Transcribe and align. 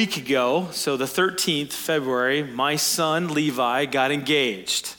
week 0.00 0.16
ago, 0.16 0.66
so 0.72 0.96
the 0.96 1.04
13th 1.04 1.74
February, 1.74 2.42
my 2.42 2.74
son 2.74 3.28
Levi 3.28 3.84
got 3.84 4.10
engaged. 4.10 4.94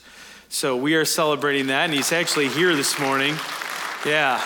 So 0.48 0.78
we 0.78 0.94
are 0.94 1.06
celebrating 1.06 1.66
that, 1.68 1.86
and 1.86 1.94
he's 1.96 2.12
actually 2.12 2.50
here 2.50 2.76
this 2.76 3.00
morning. 3.00 3.36
Yeah. 4.06 4.40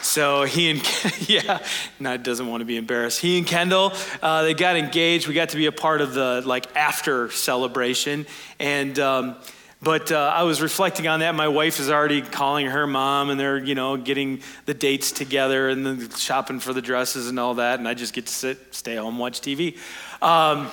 So 0.00 0.44
he 0.44 0.70
and 0.70 0.80
yeah, 1.28 1.58
no, 1.98 2.16
doesn't 2.16 2.46
want 2.46 2.60
to 2.60 2.64
be 2.64 2.76
embarrassed. 2.76 3.20
He 3.20 3.36
and 3.36 3.44
Kendall, 3.44 3.92
uh, 4.22 4.44
they 4.44 4.54
got 4.54 4.76
engaged. 4.76 5.26
We 5.26 5.34
got 5.34 5.48
to 5.48 5.56
be 5.56 5.66
a 5.66 5.72
part 5.72 6.00
of 6.00 6.14
the 6.14 6.44
like 6.46 6.76
after 6.76 7.32
celebration, 7.32 8.26
and 8.60 8.96
um, 9.00 9.34
but 9.84 10.10
uh, 10.10 10.32
I 10.34 10.44
was 10.44 10.62
reflecting 10.62 11.06
on 11.06 11.20
that. 11.20 11.34
My 11.34 11.48
wife 11.48 11.78
is 11.78 11.90
already 11.90 12.22
calling 12.22 12.66
her 12.66 12.86
mom, 12.86 13.28
and 13.28 13.38
they're 13.38 13.58
you 13.58 13.74
know 13.74 13.96
getting 13.96 14.40
the 14.64 14.74
dates 14.74 15.12
together 15.12 15.68
and 15.68 15.84
then 15.84 16.10
shopping 16.10 16.58
for 16.58 16.72
the 16.72 16.82
dresses 16.82 17.28
and 17.28 17.38
all 17.38 17.54
that. 17.54 17.78
And 17.78 17.86
I 17.86 17.94
just 17.94 18.14
get 18.14 18.26
to 18.26 18.32
sit, 18.32 18.74
stay 18.74 18.96
home, 18.96 19.18
watch 19.18 19.40
TV. 19.40 19.78
Um, 20.22 20.68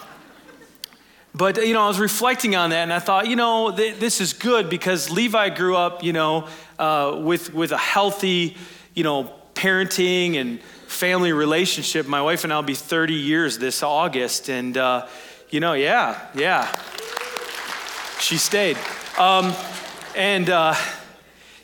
but 1.35 1.57
you 1.57 1.73
know, 1.73 1.81
I 1.81 1.87
was 1.87 1.99
reflecting 1.99 2.55
on 2.55 2.71
that, 2.71 2.83
and 2.83 2.93
I 2.93 2.99
thought, 2.99 3.27
you 3.27 3.35
know, 3.35 3.75
th- 3.75 3.99
this 3.99 4.21
is 4.21 4.33
good 4.33 4.69
because 4.69 5.09
Levi 5.09 5.49
grew 5.49 5.75
up, 5.75 6.03
you 6.03 6.13
know, 6.13 6.47
uh, 6.79 7.17
with 7.21 7.53
with 7.53 7.71
a 7.71 7.77
healthy, 7.77 8.55
you 8.93 9.03
know, 9.03 9.33
parenting 9.53 10.35
and 10.35 10.61
family 10.87 11.33
relationship. 11.33 12.07
My 12.07 12.21
wife 12.21 12.43
and 12.43 12.51
I'll 12.51 12.63
be 12.63 12.75
30 12.75 13.13
years 13.13 13.57
this 13.57 13.83
August, 13.83 14.49
and 14.49 14.77
uh, 14.77 15.07
you 15.49 15.59
know, 15.59 15.73
yeah, 15.73 16.19
yeah, 16.33 16.73
she 18.19 18.37
stayed. 18.37 18.77
Um, 19.21 19.53
and, 20.15 20.49
uh, 20.49 20.73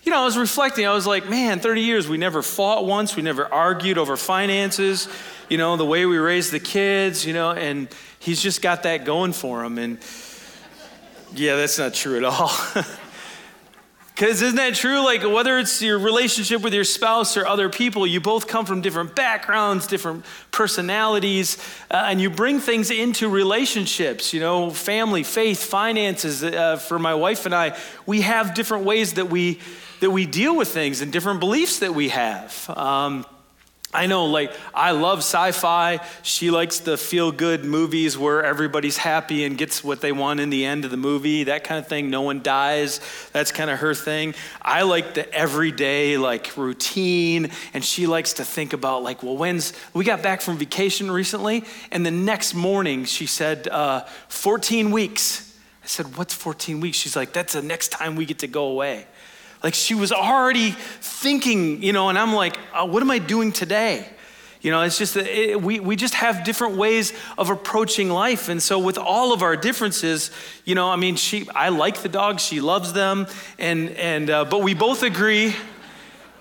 you 0.04 0.12
know, 0.12 0.22
I 0.22 0.26
was 0.26 0.38
reflecting. 0.38 0.86
I 0.86 0.94
was 0.94 1.08
like, 1.08 1.28
man, 1.28 1.60
30 1.60 1.82
years, 1.82 2.08
we 2.08 2.20
never 2.20 2.44
fought 2.44 2.86
once. 2.86 3.16
We 3.16 3.24
never 3.24 3.52
argued 3.52 3.98
over 3.98 4.16
finances, 4.16 5.08
you 5.50 5.58
know, 5.58 5.76
the 5.76 5.84
way 5.84 6.06
we 6.06 6.20
raised 6.20 6.52
the 6.52 6.60
kids, 6.60 7.26
you 7.26 7.34
know, 7.34 7.50
and 7.50 7.88
he's 8.20 8.44
just 8.44 8.62
got 8.62 8.84
that 8.84 9.06
going 9.06 9.34
for 9.34 9.64
him. 9.64 9.80
And 9.80 9.98
yeah, 11.34 11.56
that's 11.56 11.80
not 11.80 11.96
true 11.96 12.18
at 12.18 12.24
all. 12.26 12.52
Because 14.18 14.42
isn't 14.42 14.56
that 14.56 14.74
true? 14.74 15.06
Like, 15.06 15.22
whether 15.22 15.60
it's 15.60 15.80
your 15.80 16.00
relationship 16.00 16.64
with 16.64 16.74
your 16.74 16.86
spouse 16.86 17.38
or 17.38 17.46
other 17.46 17.70
people, 17.70 18.08
you 18.08 18.20
both 18.20 18.48
come 18.48 18.66
from 18.66 18.82
different 18.82 19.14
backgrounds, 19.16 19.86
different 19.86 20.26
personalities, 20.50 21.60
uh, 21.92 22.06
and 22.08 22.20
you 22.20 22.32
bring 22.32 22.60
things 22.60 22.90
into 22.90 23.30
relationships, 23.30 24.34
you 24.34 24.40
know, 24.40 24.72
family, 24.72 25.22
faith, 25.22 25.64
finances. 25.64 26.44
Uh, 26.44 26.78
for 26.78 26.98
my 26.98 27.14
wife 27.14 27.46
and 27.46 27.54
I, 27.54 27.78
we 28.08 28.22
have 28.22 28.56
different 28.56 28.86
ways 28.86 29.14
that 29.14 29.30
we, 29.30 29.60
that 30.00 30.10
we 30.10 30.26
deal 30.26 30.58
with 30.58 30.70
things 30.70 31.02
and 31.02 31.14
different 31.14 31.40
beliefs 31.40 31.78
that 31.78 31.94
we 31.94 32.10
have. 32.10 32.68
Um, 32.76 33.24
I 33.94 34.06
know, 34.06 34.26
like, 34.26 34.52
I 34.74 34.92
love 34.92 35.20
sci 35.20 35.52
fi. 35.54 36.02
She 36.22 36.52
likes 36.52 36.80
the 36.80 36.98
feel 36.98 37.32
good 37.32 37.64
movies 37.64 38.18
where 38.18 38.44
everybody's 38.44 38.98
happy 38.98 39.46
and 39.46 39.58
gets 39.58 39.82
what 39.82 40.02
they 40.02 40.12
want 40.12 40.42
in 40.42 40.50
the 40.50 40.66
end 40.66 40.84
of 40.84 40.92
the 40.92 40.98
movie, 40.98 41.46
that 41.46 41.64
kind 41.64 41.80
of 41.80 41.88
thing. 41.88 42.10
No 42.10 42.22
one 42.22 42.42
dies. 42.42 43.00
That's 43.32 43.54
kind 43.54 43.70
of 43.70 43.80
her 43.80 43.94
thing. 43.94 44.36
I 44.62 44.82
like 44.82 45.14
the 45.14 45.34
everyday, 45.34 46.18
like, 46.18 46.58
routine. 46.58 47.50
And 47.74 47.84
she 47.84 48.08
likes 48.08 48.34
to 48.34 48.44
think 48.44 48.74
about, 48.74 49.04
like, 49.04 49.24
well, 49.24 49.38
when's, 49.38 49.72
we 49.94 50.04
got 50.04 50.22
back 50.22 50.42
from 50.42 50.58
vacation 50.58 51.10
recently, 51.10 51.64
and 51.90 52.06
the 52.06 52.12
next 52.12 52.54
morning 52.54 53.06
she 53.06 53.26
said, 53.26 53.70
uh, 53.70 54.02
14 54.28 54.92
weeks. 54.92 55.58
I 55.82 55.88
said, 55.88 56.18
what's 56.18 56.34
14 56.34 56.82
weeks? 56.82 56.98
She's 56.98 57.16
like, 57.16 57.32
that's 57.32 57.54
the 57.54 57.62
next 57.62 57.88
time 57.94 58.18
we 58.18 58.26
get 58.26 58.40
to 58.40 58.48
go 58.48 58.66
away. 58.66 59.06
Like 59.64 59.74
she 59.74 59.96
was 59.96 60.12
already 60.12 60.72
thinking, 60.72 61.82
you 61.82 61.94
know, 61.94 62.10
and 62.10 62.18
I'm 62.18 62.34
like, 62.34 62.58
oh, 62.76 62.86
what 62.86 63.02
am 63.02 63.12
I 63.12 63.20
doing 63.20 63.52
today? 63.52 64.08
You 64.62 64.72
know, 64.72 64.82
it's 64.82 64.98
just 64.98 65.14
that 65.14 65.28
it, 65.28 65.62
we, 65.62 65.80
we 65.80 65.96
just 65.96 66.16
have 66.16 66.44
different 66.44 66.78
ways 66.78 67.14
of 67.38 67.50
approaching 67.50 68.10
life. 68.10 68.50
And 68.50 68.62
so, 68.62 68.80
with 68.80 68.98
all 68.98 69.32
of 69.32 69.44
our 69.44 69.56
differences, 69.56 70.32
you 70.66 70.74
know, 70.76 70.90
I 70.90 70.96
mean, 70.96 71.16
she, 71.16 71.48
I 71.54 71.70
like 71.70 72.00
the 72.00 72.10
dogs, 72.10 72.44
she 72.44 72.60
loves 72.60 72.94
them, 72.94 73.28
and, 73.60 73.92
and, 73.92 74.30
uh, 74.30 74.46
but 74.46 74.64
we 74.64 74.74
both 74.74 75.04
agree, 75.04 75.56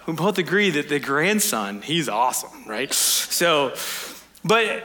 we 0.07 0.15
both 0.15 0.39
agree 0.39 0.71
that 0.71 0.89
the 0.89 0.99
grandson, 0.99 1.83
he's 1.83 2.09
awesome, 2.09 2.65
right? 2.67 2.93
So, 2.93 3.75
but 4.45 4.85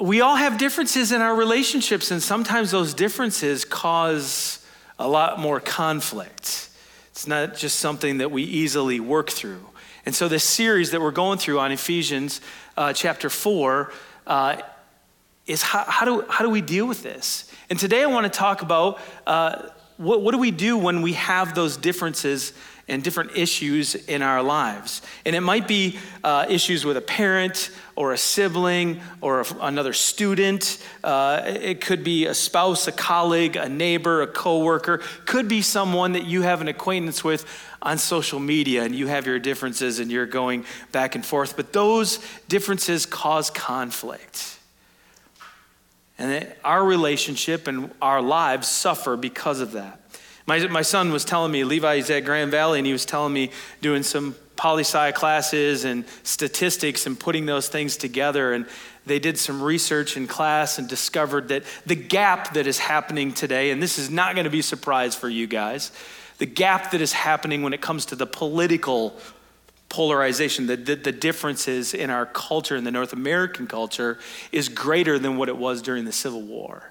we 0.00 0.20
all 0.20 0.36
have 0.36 0.58
differences 0.58 1.12
in 1.12 1.20
our 1.20 1.34
relationships, 1.34 2.10
and 2.10 2.22
sometimes 2.22 2.70
those 2.70 2.94
differences 2.94 3.64
cause 3.64 4.64
a 4.98 5.06
lot 5.06 5.38
more 5.38 5.60
conflict. 5.60 6.70
It's 7.16 7.26
not 7.26 7.56
just 7.56 7.78
something 7.78 8.18
that 8.18 8.30
we 8.30 8.42
easily 8.42 9.00
work 9.00 9.30
through. 9.30 9.64
And 10.04 10.14
so, 10.14 10.28
this 10.28 10.44
series 10.44 10.90
that 10.90 11.00
we're 11.00 11.10
going 11.12 11.38
through 11.38 11.58
on 11.60 11.72
Ephesians 11.72 12.42
uh, 12.76 12.92
chapter 12.92 13.30
4 13.30 13.90
uh, 14.26 14.60
is 15.46 15.62
how, 15.62 15.84
how, 15.84 16.04
do, 16.04 16.26
how 16.28 16.44
do 16.44 16.50
we 16.50 16.60
deal 16.60 16.86
with 16.86 17.02
this? 17.02 17.50
And 17.70 17.78
today 17.78 18.02
I 18.02 18.06
want 18.06 18.30
to 18.30 18.38
talk 18.38 18.60
about 18.60 19.00
uh, 19.26 19.62
what, 19.96 20.20
what 20.20 20.32
do 20.32 20.38
we 20.38 20.50
do 20.50 20.76
when 20.76 21.00
we 21.00 21.14
have 21.14 21.54
those 21.54 21.78
differences 21.78 22.52
and 22.88 23.02
different 23.02 23.36
issues 23.36 23.96
in 23.96 24.22
our 24.22 24.42
lives. 24.42 25.02
And 25.24 25.34
it 25.34 25.40
might 25.40 25.66
be 25.66 25.98
uh, 26.22 26.46
issues 26.48 26.84
with 26.84 26.96
a 26.96 27.00
parent 27.00 27.70
or 27.96 28.12
a 28.12 28.18
sibling 28.18 29.00
or 29.20 29.40
a, 29.40 29.46
another 29.60 29.92
student. 29.92 30.78
Uh, 31.02 31.42
it 31.44 31.80
could 31.80 32.04
be 32.04 32.26
a 32.26 32.34
spouse, 32.34 32.86
a 32.86 32.92
colleague, 32.92 33.56
a 33.56 33.68
neighbor, 33.68 34.22
a 34.22 34.26
coworker. 34.26 34.98
Could 35.24 35.48
be 35.48 35.62
someone 35.62 36.12
that 36.12 36.26
you 36.26 36.42
have 36.42 36.60
an 36.60 36.68
acquaintance 36.68 37.24
with 37.24 37.44
on 37.82 37.98
social 37.98 38.38
media 38.38 38.84
and 38.84 38.94
you 38.94 39.08
have 39.08 39.26
your 39.26 39.40
differences 39.40 39.98
and 39.98 40.10
you're 40.10 40.26
going 40.26 40.64
back 40.92 41.16
and 41.16 41.26
forth. 41.26 41.56
But 41.56 41.72
those 41.72 42.20
differences 42.48 43.04
cause 43.04 43.50
conflict. 43.50 44.58
And 46.18 46.46
our 46.64 46.82
relationship 46.82 47.66
and 47.66 47.90
our 48.00 48.22
lives 48.22 48.68
suffer 48.68 49.16
because 49.16 49.60
of 49.60 49.72
that. 49.72 50.00
My, 50.46 50.64
my 50.68 50.82
son 50.82 51.12
was 51.12 51.24
telling 51.24 51.50
me, 51.50 51.64
Levi's 51.64 52.08
at 52.10 52.24
Grand 52.24 52.52
Valley, 52.52 52.78
and 52.78 52.86
he 52.86 52.92
was 52.92 53.04
telling 53.04 53.32
me 53.32 53.50
doing 53.80 54.02
some 54.02 54.36
poli 54.54 54.84
sci 54.84 55.12
classes 55.12 55.84
and 55.84 56.04
statistics 56.22 57.06
and 57.06 57.18
putting 57.18 57.46
those 57.46 57.68
things 57.68 57.96
together. 57.96 58.52
And 58.52 58.66
they 59.04 59.18
did 59.18 59.38
some 59.38 59.62
research 59.62 60.16
in 60.16 60.26
class 60.26 60.78
and 60.78 60.88
discovered 60.88 61.48
that 61.48 61.64
the 61.84 61.94
gap 61.94 62.54
that 62.54 62.66
is 62.66 62.78
happening 62.78 63.32
today, 63.32 63.70
and 63.70 63.82
this 63.82 63.98
is 63.98 64.08
not 64.08 64.34
going 64.34 64.44
to 64.44 64.50
be 64.50 64.60
a 64.60 64.64
surprise 64.64 65.14
for 65.14 65.28
you 65.28 65.46
guys, 65.46 65.92
the 66.38 66.46
gap 66.46 66.90
that 66.92 67.00
is 67.00 67.12
happening 67.12 67.62
when 67.62 67.72
it 67.72 67.80
comes 67.80 68.06
to 68.06 68.16
the 68.16 68.26
political 68.26 69.16
polarization, 69.88 70.66
the, 70.66 70.76
the, 70.76 70.96
the, 70.96 71.12
differences 71.12 71.94
in 71.94 72.10
our 72.10 72.26
culture, 72.26 72.76
in 72.76 72.84
the 72.84 72.90
North 72.90 73.12
American 73.12 73.66
culture, 73.66 74.18
is 74.50 74.68
greater 74.68 75.18
than 75.18 75.36
what 75.36 75.48
it 75.48 75.56
was 75.56 75.80
during 75.80 76.04
the 76.04 76.12
Civil 76.12 76.42
War. 76.42 76.90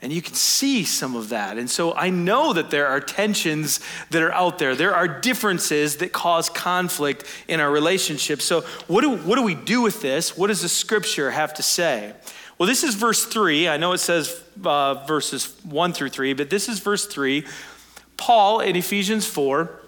And 0.00 0.12
you 0.12 0.22
can 0.22 0.34
see 0.34 0.84
some 0.84 1.16
of 1.16 1.30
that. 1.30 1.58
And 1.58 1.68
so 1.68 1.92
I 1.92 2.10
know 2.10 2.52
that 2.52 2.70
there 2.70 2.86
are 2.86 3.00
tensions 3.00 3.80
that 4.10 4.22
are 4.22 4.32
out 4.32 4.58
there. 4.58 4.76
There 4.76 4.94
are 4.94 5.08
differences 5.08 5.96
that 5.96 6.12
cause 6.12 6.48
conflict 6.48 7.24
in 7.48 7.58
our 7.58 7.70
relationships. 7.70 8.44
So, 8.44 8.60
what 8.86 9.00
do, 9.00 9.16
what 9.16 9.34
do 9.36 9.42
we 9.42 9.56
do 9.56 9.82
with 9.82 10.00
this? 10.00 10.36
What 10.36 10.48
does 10.48 10.62
the 10.62 10.68
scripture 10.68 11.32
have 11.32 11.52
to 11.54 11.64
say? 11.64 12.12
Well, 12.58 12.68
this 12.68 12.84
is 12.84 12.94
verse 12.94 13.24
3. 13.24 13.68
I 13.68 13.76
know 13.76 13.92
it 13.92 13.98
says 13.98 14.40
uh, 14.64 15.04
verses 15.06 15.56
1 15.64 15.92
through 15.92 16.10
3, 16.10 16.32
but 16.34 16.48
this 16.48 16.68
is 16.68 16.78
verse 16.78 17.06
3. 17.06 17.44
Paul 18.16 18.60
in 18.60 18.76
Ephesians 18.76 19.26
4 19.26 19.80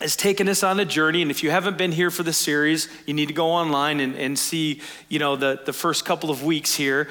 has 0.00 0.16
taken 0.16 0.48
us 0.48 0.62
on 0.62 0.80
a 0.80 0.84
journey 0.84 1.22
and 1.22 1.30
if 1.30 1.42
you 1.42 1.50
haven't 1.50 1.78
been 1.78 1.92
here 1.92 2.10
for 2.10 2.24
the 2.24 2.32
series 2.32 2.88
you 3.06 3.14
need 3.14 3.26
to 3.26 3.32
go 3.32 3.46
online 3.46 4.00
and, 4.00 4.16
and 4.16 4.38
see 4.38 4.80
you 5.08 5.18
know 5.18 5.36
the, 5.36 5.60
the 5.64 5.72
first 5.72 6.04
couple 6.04 6.30
of 6.30 6.42
weeks 6.42 6.74
here 6.74 7.08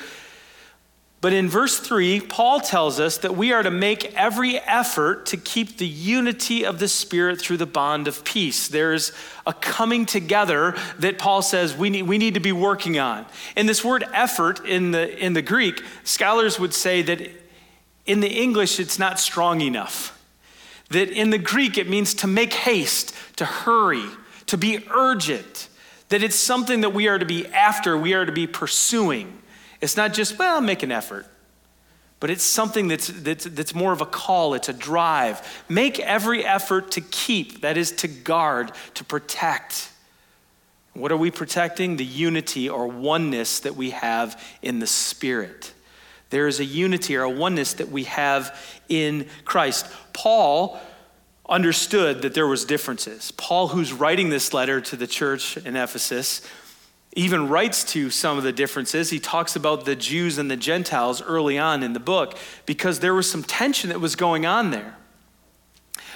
but 1.24 1.32
in 1.32 1.48
verse 1.48 1.80
3, 1.80 2.20
Paul 2.20 2.60
tells 2.60 3.00
us 3.00 3.20
that 3.20 3.38
we 3.38 3.54
are 3.54 3.64
to 3.64 3.72
make 3.72 4.14
every 4.14 4.60
effort 4.60 5.28
to 5.28 5.38
keep 5.38 5.78
the 5.78 5.88
unity 5.88 6.66
of 6.66 6.80
the 6.80 6.90
Spirit 6.90 7.40
through 7.40 7.56
the 7.56 7.66
bond 7.66 8.10
of 8.10 8.26
peace. 8.26 8.68
There's 8.68 9.14
a 9.48 9.54
coming 9.54 10.06
together 10.06 10.76
that 11.00 11.18
Paul 11.18 11.42
says 11.42 11.78
we 11.78 11.90
need, 11.90 12.02
we 12.02 12.18
need 12.18 12.34
to 12.34 12.42
be 12.42 12.52
working 12.52 13.00
on. 13.00 13.26
And 13.56 13.70
this 13.70 13.86
word 13.86 14.04
effort 14.12 14.66
in 14.66 14.92
the, 14.92 15.18
in 15.18 15.32
the 15.32 15.42
Greek, 15.42 15.82
scholars 16.04 16.60
would 16.60 16.74
say 16.74 17.02
that 17.04 17.22
in 18.06 18.20
the 18.20 18.28
English 18.28 18.78
it's 18.78 19.00
not 19.00 19.18
strong 19.18 19.62
enough. 19.62 20.22
That 20.90 21.10
in 21.10 21.30
the 21.30 21.38
Greek 21.38 21.78
it 21.78 21.88
means 21.88 22.14
to 22.16 22.28
make 22.28 22.52
haste, 22.52 23.16
to 23.38 23.46
hurry, 23.46 24.10
to 24.48 24.58
be 24.58 24.86
urgent. 24.94 25.70
That 26.10 26.22
it's 26.22 26.36
something 26.36 26.82
that 26.82 26.94
we 26.94 27.08
are 27.08 27.18
to 27.18 27.26
be 27.26 27.48
after, 27.48 27.98
we 27.98 28.14
are 28.14 28.26
to 28.26 28.34
be 28.34 28.46
pursuing. 28.46 29.40
It's 29.84 29.98
not 29.98 30.14
just, 30.14 30.40
well, 30.40 30.62
make 30.62 30.82
an 30.82 30.94
effort, 30.94 31.28
but 32.22 32.30
it's 32.30 32.42
something 32.42 32.88
that's, 32.88 33.08
that's, 33.08 33.44
that's 33.44 33.76
more 33.76 33.92
of 33.92 34.00
a 34.00 34.06
call, 34.06 34.54
it's 34.54 34.70
a 34.70 34.74
drive. 34.74 35.66
Make 35.68 36.00
every 36.00 36.46
effort 36.46 36.92
to 36.92 37.02
keep, 37.02 37.60
that 37.64 37.76
is, 37.76 37.92
to 37.98 38.08
guard, 38.08 38.72
to 38.94 39.04
protect. 39.04 39.92
What 40.94 41.12
are 41.12 41.18
we 41.18 41.32
protecting? 41.32 41.98
The 41.98 42.06
unity 42.06 42.70
or 42.70 42.88
oneness 42.88 43.60
that 43.60 43.76
we 43.76 43.90
have 43.90 44.42
in 44.62 44.80
the 44.80 44.88
Spirit. 44.88 45.74
There 46.30 46.48
is 46.48 46.62
a 46.62 46.66
unity 46.66 47.18
or 47.18 47.24
a 47.24 47.30
oneness 47.30 47.74
that 47.74 47.90
we 47.90 48.06
have 48.06 48.58
in 48.88 49.28
Christ. 49.44 49.86
Paul 50.14 50.80
understood 51.50 52.22
that 52.22 52.34
there 52.34 52.48
was 52.48 52.64
differences. 52.64 53.32
Paul 53.32 53.68
who's 53.68 53.92
writing 53.92 54.30
this 54.30 54.54
letter 54.54 54.80
to 54.80 54.96
the 54.96 55.08
church 55.08 55.58
in 55.58 55.76
Ephesus 55.76 56.42
even 57.16 57.48
writes 57.48 57.84
to 57.84 58.10
some 58.10 58.38
of 58.38 58.44
the 58.44 58.52
differences. 58.52 59.10
He 59.10 59.20
talks 59.20 59.56
about 59.56 59.86
the 59.86 59.96
Jews 59.96 60.38
and 60.38 60.50
the 60.50 60.58
Gentiles 60.58 61.22
early 61.22 61.58
on 61.58 61.84
in 61.84 61.94
the 61.94 62.00
book 62.00 62.38
because 62.66 63.00
there 63.00 63.14
was 63.14 63.30
some 63.30 63.44
tension 63.44 63.90
that 63.90 64.00
was 64.00 64.16
going 64.16 64.46
on 64.46 64.72
there. 64.72 64.98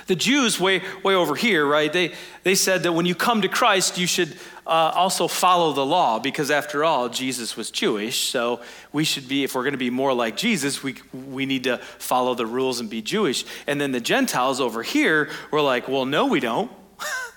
The 0.07 0.15
Jews, 0.15 0.57
way, 0.59 0.81
way 1.03 1.15
over 1.15 1.35
here, 1.35 1.65
right, 1.65 1.91
they, 1.91 2.13
they 2.43 2.55
said 2.55 2.83
that 2.83 2.93
when 2.93 3.05
you 3.05 3.13
come 3.13 3.41
to 3.41 3.49
Christ, 3.49 3.97
you 3.97 4.07
should 4.07 4.37
uh, 4.65 4.91
also 4.95 5.27
follow 5.27 5.73
the 5.73 5.85
law 5.85 6.17
because, 6.17 6.49
after 6.49 6.85
all, 6.85 7.09
Jesus 7.09 7.57
was 7.57 7.71
Jewish. 7.71 8.29
So 8.29 8.61
we 8.93 9.03
should 9.03 9.27
be, 9.27 9.43
if 9.43 9.53
we're 9.53 9.63
going 9.63 9.73
to 9.73 9.77
be 9.77 9.89
more 9.89 10.13
like 10.13 10.37
Jesus, 10.37 10.81
we, 10.81 10.95
we 11.13 11.45
need 11.45 11.65
to 11.65 11.77
follow 11.77 12.35
the 12.35 12.45
rules 12.45 12.79
and 12.79 12.89
be 12.89 13.01
Jewish. 13.01 13.45
And 13.67 13.81
then 13.81 13.91
the 13.91 13.99
Gentiles 13.99 14.61
over 14.61 14.81
here 14.81 15.29
were 15.51 15.61
like, 15.61 15.89
well, 15.89 16.05
no, 16.05 16.25
we 16.25 16.39
don't. 16.39 16.71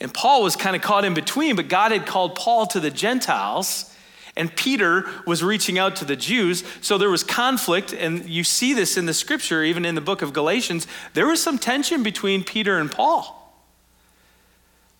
and 0.00 0.12
Paul 0.12 0.42
was 0.42 0.56
kind 0.56 0.76
of 0.76 0.82
caught 0.82 1.04
in 1.04 1.14
between, 1.14 1.56
but 1.56 1.68
God 1.68 1.92
had 1.92 2.06
called 2.06 2.34
Paul 2.34 2.66
to 2.68 2.80
the 2.80 2.90
Gentiles 2.90 3.94
and 4.38 4.54
Peter 4.54 5.04
was 5.26 5.42
reaching 5.42 5.78
out 5.78 5.96
to 5.96 6.04
the 6.04 6.16
Jews. 6.16 6.62
So 6.80 6.96
there 6.96 7.10
was 7.10 7.24
conflict, 7.24 7.92
and 7.92 8.24
you 8.26 8.44
see 8.44 8.72
this 8.72 8.96
in 8.96 9.04
the 9.04 9.12
scripture, 9.12 9.64
even 9.64 9.84
in 9.84 9.96
the 9.96 10.00
book 10.00 10.22
of 10.22 10.32
Galatians. 10.32 10.86
There 11.12 11.26
was 11.26 11.42
some 11.42 11.58
tension 11.58 12.04
between 12.04 12.44
Peter 12.44 12.78
and 12.78 12.90
Paul. 12.90 13.34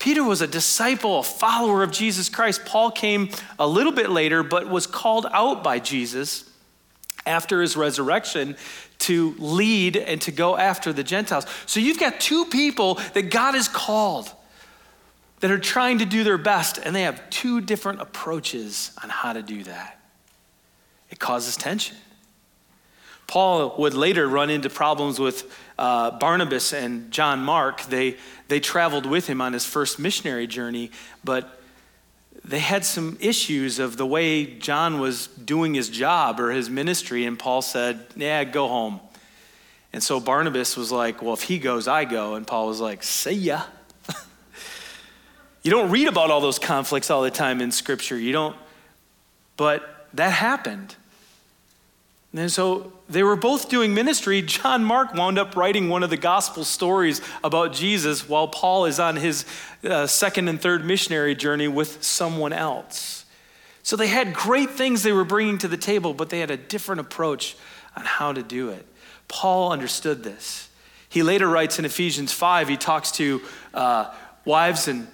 Peter 0.00 0.24
was 0.24 0.42
a 0.42 0.46
disciple, 0.46 1.20
a 1.20 1.22
follower 1.22 1.84
of 1.84 1.92
Jesus 1.92 2.28
Christ. 2.28 2.64
Paul 2.64 2.90
came 2.90 3.30
a 3.58 3.66
little 3.66 3.92
bit 3.92 4.10
later, 4.10 4.42
but 4.42 4.68
was 4.68 4.88
called 4.88 5.26
out 5.30 5.62
by 5.62 5.78
Jesus 5.78 6.50
after 7.24 7.62
his 7.62 7.76
resurrection 7.76 8.56
to 8.98 9.36
lead 9.38 9.96
and 9.96 10.20
to 10.22 10.32
go 10.32 10.56
after 10.56 10.92
the 10.92 11.04
Gentiles. 11.04 11.46
So 11.66 11.78
you've 11.78 12.00
got 12.00 12.20
two 12.20 12.44
people 12.46 12.94
that 13.14 13.30
God 13.30 13.54
has 13.54 13.68
called 13.68 14.32
that 15.40 15.50
are 15.50 15.58
trying 15.58 15.98
to 15.98 16.04
do 16.04 16.24
their 16.24 16.38
best, 16.38 16.78
and 16.78 16.94
they 16.94 17.02
have 17.02 17.30
two 17.30 17.60
different 17.60 18.00
approaches 18.00 18.92
on 19.02 19.08
how 19.08 19.32
to 19.32 19.42
do 19.42 19.62
that. 19.64 20.00
It 21.10 21.18
causes 21.18 21.56
tension. 21.56 21.96
Paul 23.26 23.74
would 23.78 23.94
later 23.94 24.26
run 24.26 24.48
into 24.50 24.70
problems 24.70 25.20
with 25.20 25.54
uh, 25.78 26.12
Barnabas 26.12 26.72
and 26.72 27.10
John 27.10 27.40
Mark. 27.40 27.82
They, 27.82 28.16
they 28.48 28.58
traveled 28.58 29.04
with 29.04 29.26
him 29.26 29.40
on 29.40 29.52
his 29.52 29.66
first 29.66 29.98
missionary 29.98 30.46
journey, 30.46 30.90
but 31.22 31.60
they 32.42 32.58
had 32.58 32.84
some 32.84 33.18
issues 33.20 33.78
of 33.78 33.98
the 33.98 34.06
way 34.06 34.46
John 34.46 34.98
was 34.98 35.26
doing 35.26 35.74
his 35.74 35.90
job 35.90 36.40
or 36.40 36.50
his 36.50 36.70
ministry, 36.70 37.26
and 37.26 37.38
Paul 37.38 37.60
said, 37.60 38.06
Yeah, 38.16 38.44
go 38.44 38.66
home. 38.66 39.00
And 39.92 40.02
so 40.02 40.18
Barnabas 40.20 40.76
was 40.76 40.90
like, 40.90 41.20
Well, 41.20 41.34
if 41.34 41.42
he 41.42 41.58
goes, 41.58 41.86
I 41.86 42.06
go. 42.06 42.34
And 42.34 42.46
Paul 42.46 42.68
was 42.68 42.80
like, 42.80 43.02
See 43.02 43.32
ya. 43.32 43.64
You 45.62 45.70
don't 45.70 45.90
read 45.90 46.08
about 46.08 46.30
all 46.30 46.40
those 46.40 46.58
conflicts 46.58 47.10
all 47.10 47.22
the 47.22 47.30
time 47.30 47.60
in 47.60 47.72
Scripture. 47.72 48.18
You 48.18 48.32
don't, 48.32 48.56
but 49.56 50.06
that 50.14 50.30
happened. 50.30 50.96
And 52.34 52.52
so 52.52 52.92
they 53.08 53.22
were 53.22 53.36
both 53.36 53.68
doing 53.68 53.94
ministry. 53.94 54.42
John 54.42 54.84
Mark 54.84 55.14
wound 55.14 55.38
up 55.38 55.56
writing 55.56 55.88
one 55.88 56.02
of 56.02 56.10
the 56.10 56.16
gospel 56.16 56.64
stories 56.64 57.22
about 57.42 57.72
Jesus 57.72 58.28
while 58.28 58.48
Paul 58.48 58.84
is 58.84 59.00
on 59.00 59.16
his 59.16 59.46
uh, 59.82 60.06
second 60.06 60.48
and 60.48 60.60
third 60.60 60.84
missionary 60.84 61.34
journey 61.34 61.68
with 61.68 62.02
someone 62.02 62.52
else. 62.52 63.24
So 63.82 63.96
they 63.96 64.08
had 64.08 64.34
great 64.34 64.70
things 64.70 65.02
they 65.02 65.12
were 65.12 65.24
bringing 65.24 65.56
to 65.58 65.68
the 65.68 65.78
table, 65.78 66.12
but 66.12 66.28
they 66.28 66.40
had 66.40 66.50
a 66.50 66.58
different 66.58 67.00
approach 67.00 67.56
on 67.96 68.04
how 68.04 68.32
to 68.32 68.42
do 68.42 68.68
it. 68.68 68.84
Paul 69.28 69.72
understood 69.72 70.22
this. 70.22 70.68
He 71.08 71.22
later 71.22 71.48
writes 71.48 71.78
in 71.78 71.86
Ephesians 71.86 72.32
5, 72.32 72.68
he 72.68 72.76
talks 72.76 73.10
to 73.12 73.40
uh, 73.72 74.12
wives 74.44 74.88
and 74.88 75.08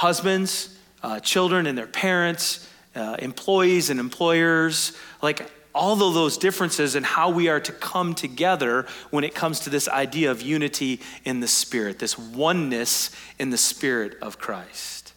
husbands, 0.00 0.74
uh, 1.02 1.20
children 1.20 1.66
and 1.66 1.76
their 1.76 1.86
parents, 1.86 2.66
uh, 2.96 3.16
employees 3.18 3.90
and 3.90 4.00
employers, 4.00 4.96
like 5.20 5.50
all 5.74 6.02
of 6.02 6.14
those 6.14 6.38
differences 6.38 6.94
and 6.94 7.04
how 7.04 7.28
we 7.28 7.50
are 7.50 7.60
to 7.60 7.70
come 7.70 8.14
together 8.14 8.86
when 9.10 9.24
it 9.24 9.34
comes 9.34 9.60
to 9.60 9.68
this 9.68 9.90
idea 9.90 10.30
of 10.30 10.40
unity 10.40 11.02
in 11.26 11.40
the 11.40 11.46
Spirit, 11.46 11.98
this 11.98 12.16
oneness 12.18 13.10
in 13.38 13.50
the 13.50 13.58
Spirit 13.58 14.16
of 14.22 14.38
Christ. 14.38 15.12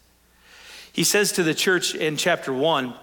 He 0.92 1.06
says 1.06 1.32
to 1.32 1.44
the 1.44 1.54
church 1.54 1.96
in 1.96 2.18
chapter 2.18 2.52
1 2.52 2.94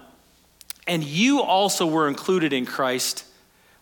And 0.85 1.03
you 1.03 1.41
also 1.41 1.87
were 1.87 2.07
included 2.07 2.53
in 2.53 2.67
Christ 2.67 3.25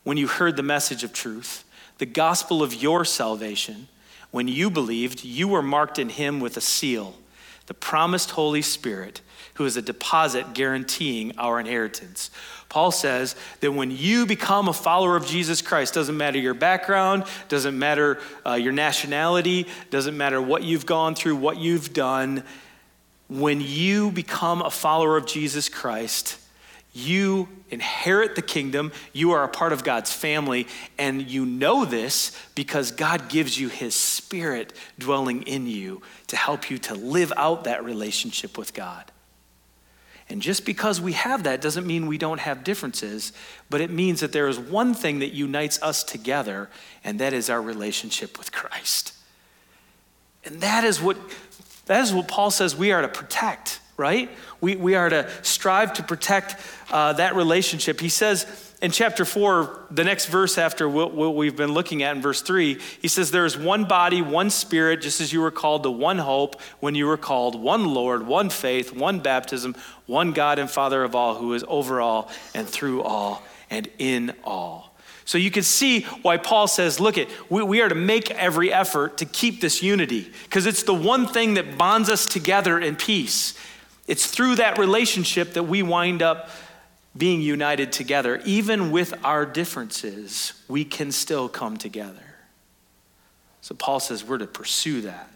when 0.05 0.15
you 0.15 0.27
heard 0.27 0.55
the 0.55 0.63
message 0.63 1.03
of 1.03 1.11
truth, 1.11 1.65
the 1.97 2.05
gospel 2.05 2.63
of 2.63 2.73
your 2.73 3.03
salvation. 3.03 3.89
When 4.31 4.47
you 4.47 4.69
believed, 4.69 5.25
you 5.25 5.49
were 5.49 5.61
marked 5.61 5.99
in 5.99 6.07
him 6.07 6.39
with 6.39 6.55
a 6.55 6.61
seal 6.61 7.17
the 7.69 7.75
promised 7.75 8.31
Holy 8.31 8.63
Spirit, 8.63 9.21
who 9.53 9.65
is 9.65 9.77
a 9.77 9.81
deposit 9.83 10.55
guaranteeing 10.55 11.37
our 11.37 11.59
inheritance. 11.59 12.31
Paul 12.67 12.89
says 12.89 13.35
that 13.59 13.71
when 13.71 13.91
you 13.91 14.25
become 14.25 14.67
a 14.67 14.73
follower 14.73 15.15
of 15.15 15.27
Jesus 15.27 15.61
Christ, 15.61 15.93
doesn't 15.93 16.17
matter 16.17 16.39
your 16.39 16.55
background, 16.55 17.25
doesn't 17.47 17.77
matter 17.77 18.19
uh, 18.43 18.55
your 18.55 18.73
nationality, 18.73 19.67
doesn't 19.91 20.17
matter 20.17 20.41
what 20.41 20.63
you've 20.63 20.87
gone 20.87 21.13
through, 21.13 21.35
what 21.35 21.57
you've 21.57 21.93
done, 21.93 22.43
when 23.27 23.61
you 23.61 24.09
become 24.09 24.63
a 24.63 24.71
follower 24.71 25.15
of 25.15 25.27
Jesus 25.27 25.69
Christ, 25.69 26.39
you 27.07 27.47
inherit 27.69 28.35
the 28.35 28.41
kingdom. 28.41 28.91
You 29.13 29.31
are 29.31 29.43
a 29.43 29.49
part 29.49 29.73
of 29.73 29.83
God's 29.83 30.11
family. 30.11 30.67
And 30.97 31.29
you 31.29 31.45
know 31.45 31.85
this 31.85 32.35
because 32.55 32.91
God 32.91 33.29
gives 33.29 33.59
you 33.59 33.69
his 33.69 33.95
spirit 33.95 34.73
dwelling 34.97 35.43
in 35.43 35.67
you 35.67 36.01
to 36.27 36.35
help 36.35 36.69
you 36.69 36.77
to 36.79 36.95
live 36.95 37.31
out 37.37 37.63
that 37.63 37.83
relationship 37.83 38.57
with 38.57 38.73
God. 38.73 39.11
And 40.29 40.43
just 40.43 40.63
because 40.63 41.01
we 41.01 41.13
have 41.13 41.43
that 41.43 41.59
doesn't 41.59 41.87
mean 41.87 42.05
we 42.05 42.19
don't 42.19 42.39
have 42.39 42.63
differences, 42.63 43.33
but 43.69 43.81
it 43.81 43.89
means 43.89 44.19
that 44.19 44.31
there 44.31 44.47
is 44.47 44.59
one 44.59 44.93
thing 44.93 45.19
that 45.19 45.33
unites 45.33 45.81
us 45.81 46.03
together, 46.03 46.69
and 47.03 47.19
that 47.19 47.33
is 47.33 47.49
our 47.49 47.61
relationship 47.61 48.37
with 48.37 48.51
Christ. 48.51 49.13
And 50.45 50.61
that 50.61 50.83
is 50.83 51.01
what, 51.01 51.17
that 51.87 52.03
is 52.03 52.13
what 52.13 52.27
Paul 52.27 52.51
says 52.51 52.75
we 52.75 52.91
are 52.91 53.01
to 53.01 53.07
protect 53.07 53.79
right? 53.99 54.31
We, 54.61 54.77
we 54.77 54.95
are 54.95 55.09
to 55.09 55.29
strive 55.43 55.93
to 55.93 56.03
protect 56.03 56.55
uh, 56.89 57.13
that 57.13 57.35
relationship. 57.35 57.99
He 57.99 58.09
says 58.09 58.47
in 58.81 58.91
chapter 58.91 59.25
4, 59.25 59.87
the 59.91 60.05
next 60.05 60.27
verse 60.27 60.57
after 60.57 60.87
what, 60.87 61.13
what 61.13 61.35
we've 61.35 61.55
been 61.55 61.73
looking 61.73 62.01
at 62.01 62.15
in 62.15 62.21
verse 62.21 62.41
3, 62.41 62.79
he 63.01 63.09
says, 63.09 63.29
There 63.29 63.45
is 63.45 63.57
one 63.57 63.83
body, 63.83 64.21
one 64.21 64.49
spirit, 64.49 65.01
just 65.01 65.19
as 65.19 65.33
you 65.33 65.41
were 65.41 65.51
called 65.51 65.83
to 65.83 65.91
one 65.91 66.17
hope 66.17 66.61
when 66.79 66.95
you 66.95 67.05
were 67.05 67.17
called, 67.17 67.61
one 67.61 67.93
Lord, 67.93 68.25
one 68.25 68.49
faith, 68.49 68.93
one 68.93 69.19
baptism, 69.19 69.75
one 70.05 70.31
God 70.31 70.59
and 70.59 70.71
Father 70.71 71.03
of 71.03 71.13
all, 71.13 71.35
who 71.35 71.53
is 71.53 71.65
over 71.67 71.99
all 71.99 72.31
and 72.55 72.67
through 72.67 73.03
all 73.03 73.43
and 73.69 73.89
in 73.99 74.33
all. 74.45 74.89
So 75.25 75.37
you 75.37 75.51
can 75.51 75.61
see 75.61 76.03
why 76.23 76.37
Paul 76.37 76.67
says, 76.67 76.99
look, 76.99 77.17
it, 77.17 77.29
we, 77.51 77.61
we 77.61 77.81
are 77.81 77.89
to 77.89 77.93
make 77.93 78.31
every 78.31 78.73
effort 78.73 79.17
to 79.17 79.25
keep 79.25 79.61
this 79.61 79.83
unity 79.83 80.31
because 80.45 80.65
it's 80.65 80.81
the 80.81 80.93
one 80.93 81.27
thing 81.27 81.53
that 81.53 81.77
bonds 81.77 82.09
us 82.09 82.25
together 82.25 82.79
in 82.79 82.95
peace. 82.95 83.53
It's 84.09 84.25
through 84.25 84.55
that 84.55 84.79
relationship 84.79 85.53
that 85.53 85.65
we 85.65 85.83
wind 85.83 86.23
up 86.23 86.49
being 87.15 87.41
united 87.41 87.91
together. 87.91 88.41
Even 88.43 88.89
with 88.89 89.13
our 89.23 89.45
differences, 89.45 90.53
we 90.67 90.83
can 90.83 91.11
still 91.11 91.47
come 91.47 91.77
together. 91.77 92.23
So 93.61 93.75
Paul 93.75 93.99
says 93.99 94.23
we're 94.23 94.39
to 94.39 94.47
pursue 94.47 95.01
that. 95.01 95.29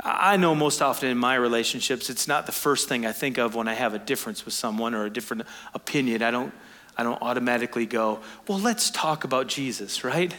I 0.00 0.36
know 0.36 0.56
most 0.56 0.82
often 0.82 1.08
in 1.10 1.16
my 1.16 1.36
relationships, 1.36 2.10
it's 2.10 2.26
not 2.26 2.46
the 2.46 2.52
first 2.52 2.88
thing 2.88 3.06
I 3.06 3.12
think 3.12 3.38
of 3.38 3.54
when 3.54 3.68
I 3.68 3.74
have 3.74 3.94
a 3.94 4.00
difference 4.00 4.44
with 4.44 4.54
someone 4.54 4.92
or 4.92 5.04
a 5.04 5.10
different 5.10 5.44
opinion. 5.74 6.24
I 6.24 6.32
don't, 6.32 6.52
I 6.96 7.04
don't 7.04 7.22
automatically 7.22 7.86
go, 7.86 8.18
well, 8.48 8.58
let's 8.58 8.90
talk 8.90 9.22
about 9.22 9.46
Jesus, 9.46 10.02
right? 10.02 10.34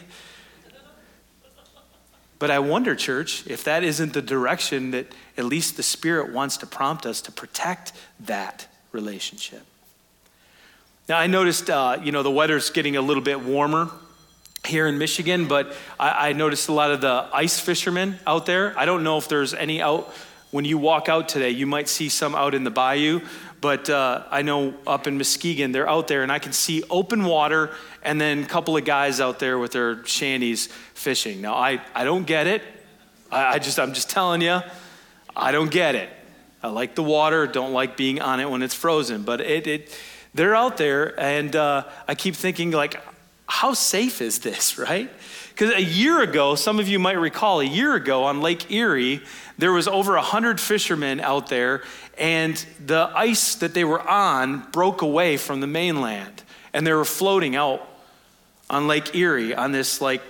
But 2.38 2.50
I 2.50 2.58
wonder, 2.58 2.94
church, 2.94 3.46
if 3.46 3.64
that 3.64 3.82
isn't 3.82 4.12
the 4.12 4.22
direction 4.22 4.90
that 4.90 5.14
at 5.36 5.44
least 5.44 5.76
the 5.76 5.82
Spirit 5.82 6.32
wants 6.32 6.58
to 6.58 6.66
prompt 6.66 7.06
us 7.06 7.22
to 7.22 7.32
protect 7.32 7.92
that 8.20 8.66
relationship. 8.92 9.62
Now, 11.08 11.18
I 11.18 11.28
noticed, 11.28 11.70
uh, 11.70 11.98
you 12.02 12.12
know, 12.12 12.22
the 12.22 12.30
weather's 12.30 12.70
getting 12.70 12.96
a 12.96 13.00
little 13.00 13.22
bit 13.22 13.40
warmer 13.40 13.90
here 14.66 14.86
in 14.86 14.98
Michigan, 14.98 15.46
but 15.46 15.74
I, 15.98 16.30
I 16.30 16.32
noticed 16.32 16.68
a 16.68 16.72
lot 16.72 16.90
of 16.90 17.00
the 17.00 17.28
ice 17.32 17.60
fishermen 17.60 18.18
out 18.26 18.46
there. 18.46 18.76
I 18.76 18.84
don't 18.84 19.04
know 19.04 19.16
if 19.16 19.28
there's 19.28 19.54
any 19.54 19.80
out 19.80 20.12
when 20.56 20.64
you 20.64 20.78
walk 20.78 21.10
out 21.10 21.28
today, 21.28 21.50
you 21.50 21.66
might 21.66 21.86
see 21.86 22.08
some 22.08 22.34
out 22.34 22.54
in 22.54 22.64
the 22.64 22.70
bayou, 22.70 23.20
but 23.60 23.90
uh, 23.90 24.22
I 24.30 24.40
know 24.40 24.72
up 24.86 25.06
in 25.06 25.18
Muskegon, 25.18 25.70
they're 25.70 25.86
out 25.86 26.08
there, 26.08 26.22
and 26.22 26.32
I 26.32 26.38
can 26.38 26.54
see 26.54 26.82
open 26.88 27.26
water 27.26 27.74
and 28.02 28.18
then 28.18 28.42
a 28.42 28.46
couple 28.46 28.74
of 28.74 28.86
guys 28.86 29.20
out 29.20 29.38
there 29.38 29.58
with 29.58 29.72
their 29.72 30.02
shanties 30.06 30.68
fishing. 30.94 31.42
Now, 31.42 31.56
I, 31.56 31.82
I 31.94 32.04
don't 32.04 32.26
get 32.26 32.46
it. 32.46 32.62
I, 33.30 33.56
I 33.56 33.58
just, 33.58 33.78
I'm 33.78 33.92
just 33.92 34.08
telling 34.08 34.40
you, 34.40 34.60
I 35.36 35.52
don't 35.52 35.70
get 35.70 35.94
it. 35.94 36.08
I 36.62 36.68
like 36.68 36.94
the 36.94 37.02
water, 37.02 37.46
don't 37.46 37.74
like 37.74 37.98
being 37.98 38.22
on 38.22 38.40
it 38.40 38.48
when 38.48 38.62
it's 38.62 38.74
frozen, 38.74 39.24
but 39.24 39.42
it, 39.42 39.66
it 39.66 40.00
they're 40.32 40.54
out 40.54 40.78
there, 40.78 41.20
and 41.20 41.54
uh, 41.54 41.84
I 42.08 42.14
keep 42.14 42.34
thinking, 42.34 42.70
like, 42.70 42.98
how 43.46 43.74
safe 43.74 44.22
is 44.22 44.38
this, 44.38 44.78
right? 44.88 45.10
Because 45.56 45.74
a 45.74 45.82
year 45.82 46.20
ago, 46.20 46.54
some 46.54 46.78
of 46.78 46.86
you 46.86 46.98
might 46.98 47.18
recall, 47.18 47.60
a 47.60 47.64
year 47.64 47.94
ago 47.94 48.24
on 48.24 48.42
Lake 48.42 48.70
Erie, 48.70 49.22
there 49.56 49.72
was 49.72 49.88
over 49.88 50.12
100 50.12 50.60
fishermen 50.60 51.18
out 51.18 51.46
there, 51.46 51.82
and 52.18 52.54
the 52.84 53.10
ice 53.14 53.54
that 53.54 53.72
they 53.72 53.82
were 53.82 54.06
on 54.06 54.68
broke 54.70 55.00
away 55.00 55.38
from 55.38 55.60
the 55.60 55.66
mainland, 55.66 56.42
and 56.74 56.86
they 56.86 56.92
were 56.92 57.06
floating 57.06 57.56
out 57.56 57.80
on 58.68 58.86
Lake 58.86 59.14
Erie 59.14 59.54
on 59.54 59.72
this 59.72 60.02
like 60.02 60.20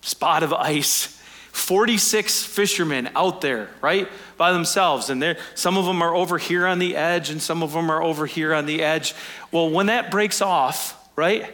spot 0.00 0.42
of 0.42 0.54
ice. 0.54 1.18
46 1.50 2.44
fishermen 2.44 3.10
out 3.14 3.42
there, 3.42 3.68
right, 3.82 4.08
by 4.38 4.54
themselves. 4.54 5.10
And 5.10 5.36
some 5.54 5.76
of 5.76 5.84
them 5.84 6.00
are 6.00 6.14
over 6.14 6.38
here 6.38 6.66
on 6.66 6.78
the 6.78 6.96
edge, 6.96 7.28
and 7.28 7.42
some 7.42 7.62
of 7.62 7.74
them 7.74 7.90
are 7.90 8.02
over 8.02 8.24
here 8.24 8.54
on 8.54 8.64
the 8.64 8.82
edge. 8.82 9.14
Well, 9.50 9.68
when 9.68 9.86
that 9.86 10.10
breaks 10.10 10.40
off, 10.40 10.98
right, 11.16 11.52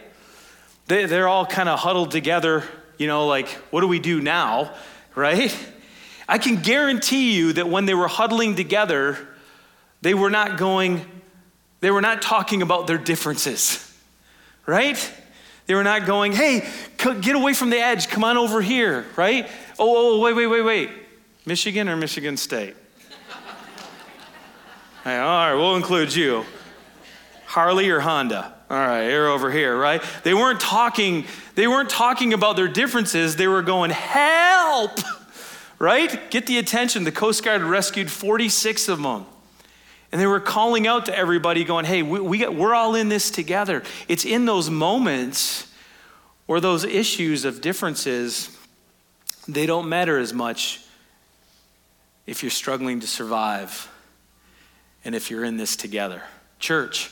they, 0.88 1.04
they're 1.04 1.28
all 1.28 1.46
kind 1.46 1.68
of 1.68 1.78
huddled 1.78 2.10
together, 2.10 2.64
you 2.96 3.06
know, 3.06 3.26
like, 3.26 3.48
what 3.70 3.82
do 3.82 3.88
we 3.88 3.98
do 3.98 4.20
now, 4.20 4.74
right? 5.14 5.56
I 6.28 6.38
can 6.38 6.56
guarantee 6.62 7.34
you 7.34 7.52
that 7.54 7.68
when 7.68 7.86
they 7.86 7.94
were 7.94 8.08
huddling 8.08 8.56
together, 8.56 9.18
they 10.00 10.14
were 10.14 10.30
not 10.30 10.56
going, 10.56 11.04
they 11.80 11.90
were 11.90 12.00
not 12.00 12.22
talking 12.22 12.62
about 12.62 12.86
their 12.86 12.98
differences, 12.98 13.94
right? 14.66 15.12
They 15.66 15.74
were 15.74 15.84
not 15.84 16.06
going, 16.06 16.32
hey, 16.32 16.66
get 16.96 17.36
away 17.36 17.52
from 17.52 17.68
the 17.68 17.78
edge, 17.78 18.08
come 18.08 18.24
on 18.24 18.38
over 18.38 18.62
here, 18.62 19.04
right? 19.16 19.46
Oh, 19.78 19.94
oh, 19.94 20.16
oh 20.16 20.20
wait, 20.20 20.34
wait, 20.34 20.46
wait, 20.46 20.62
wait. 20.62 20.90
Michigan 21.44 21.88
or 21.88 21.96
Michigan 21.96 22.36
State? 22.36 22.74
all 25.04 25.12
right, 25.12 25.54
we'll 25.54 25.76
include 25.76 26.14
you. 26.14 26.44
Harley 27.44 27.90
or 27.90 28.00
Honda? 28.00 28.57
All 28.70 28.76
right, 28.76 29.08
you're 29.08 29.28
over 29.28 29.50
here, 29.50 29.76
right? 29.78 30.02
They 30.24 30.34
weren't 30.34 30.60
talking, 30.60 31.24
they 31.54 31.66
weren't 31.66 31.88
talking 31.88 32.34
about 32.34 32.56
their 32.56 32.68
differences. 32.68 33.36
They 33.36 33.48
were 33.48 33.62
going, 33.62 33.90
help, 33.90 34.98
right? 35.78 36.30
Get 36.30 36.46
the 36.46 36.58
attention. 36.58 37.04
The 37.04 37.12
Coast 37.12 37.42
Guard 37.42 37.62
rescued 37.62 38.10
46 38.10 38.88
of 38.88 39.02
them. 39.02 39.24
And 40.12 40.20
they 40.20 40.26
were 40.26 40.40
calling 40.40 40.86
out 40.86 41.06
to 41.06 41.16
everybody, 41.16 41.64
going, 41.64 41.86
hey, 41.86 42.02
we, 42.02 42.20
we 42.20 42.46
we're 42.46 42.74
all 42.74 42.94
in 42.94 43.08
this 43.08 43.30
together. 43.30 43.82
It's 44.06 44.26
in 44.26 44.44
those 44.44 44.68
moments 44.68 45.72
where 46.44 46.60
those 46.60 46.84
issues 46.84 47.46
of 47.46 47.62
differences, 47.62 48.54
they 49.46 49.64
don't 49.64 49.88
matter 49.88 50.18
as 50.18 50.34
much 50.34 50.84
if 52.26 52.42
you're 52.42 52.50
struggling 52.50 53.00
to 53.00 53.06
survive 53.06 53.90
and 55.04 55.14
if 55.14 55.30
you're 55.30 55.44
in 55.44 55.56
this 55.56 55.76
together. 55.76 56.22
Church, 56.58 57.10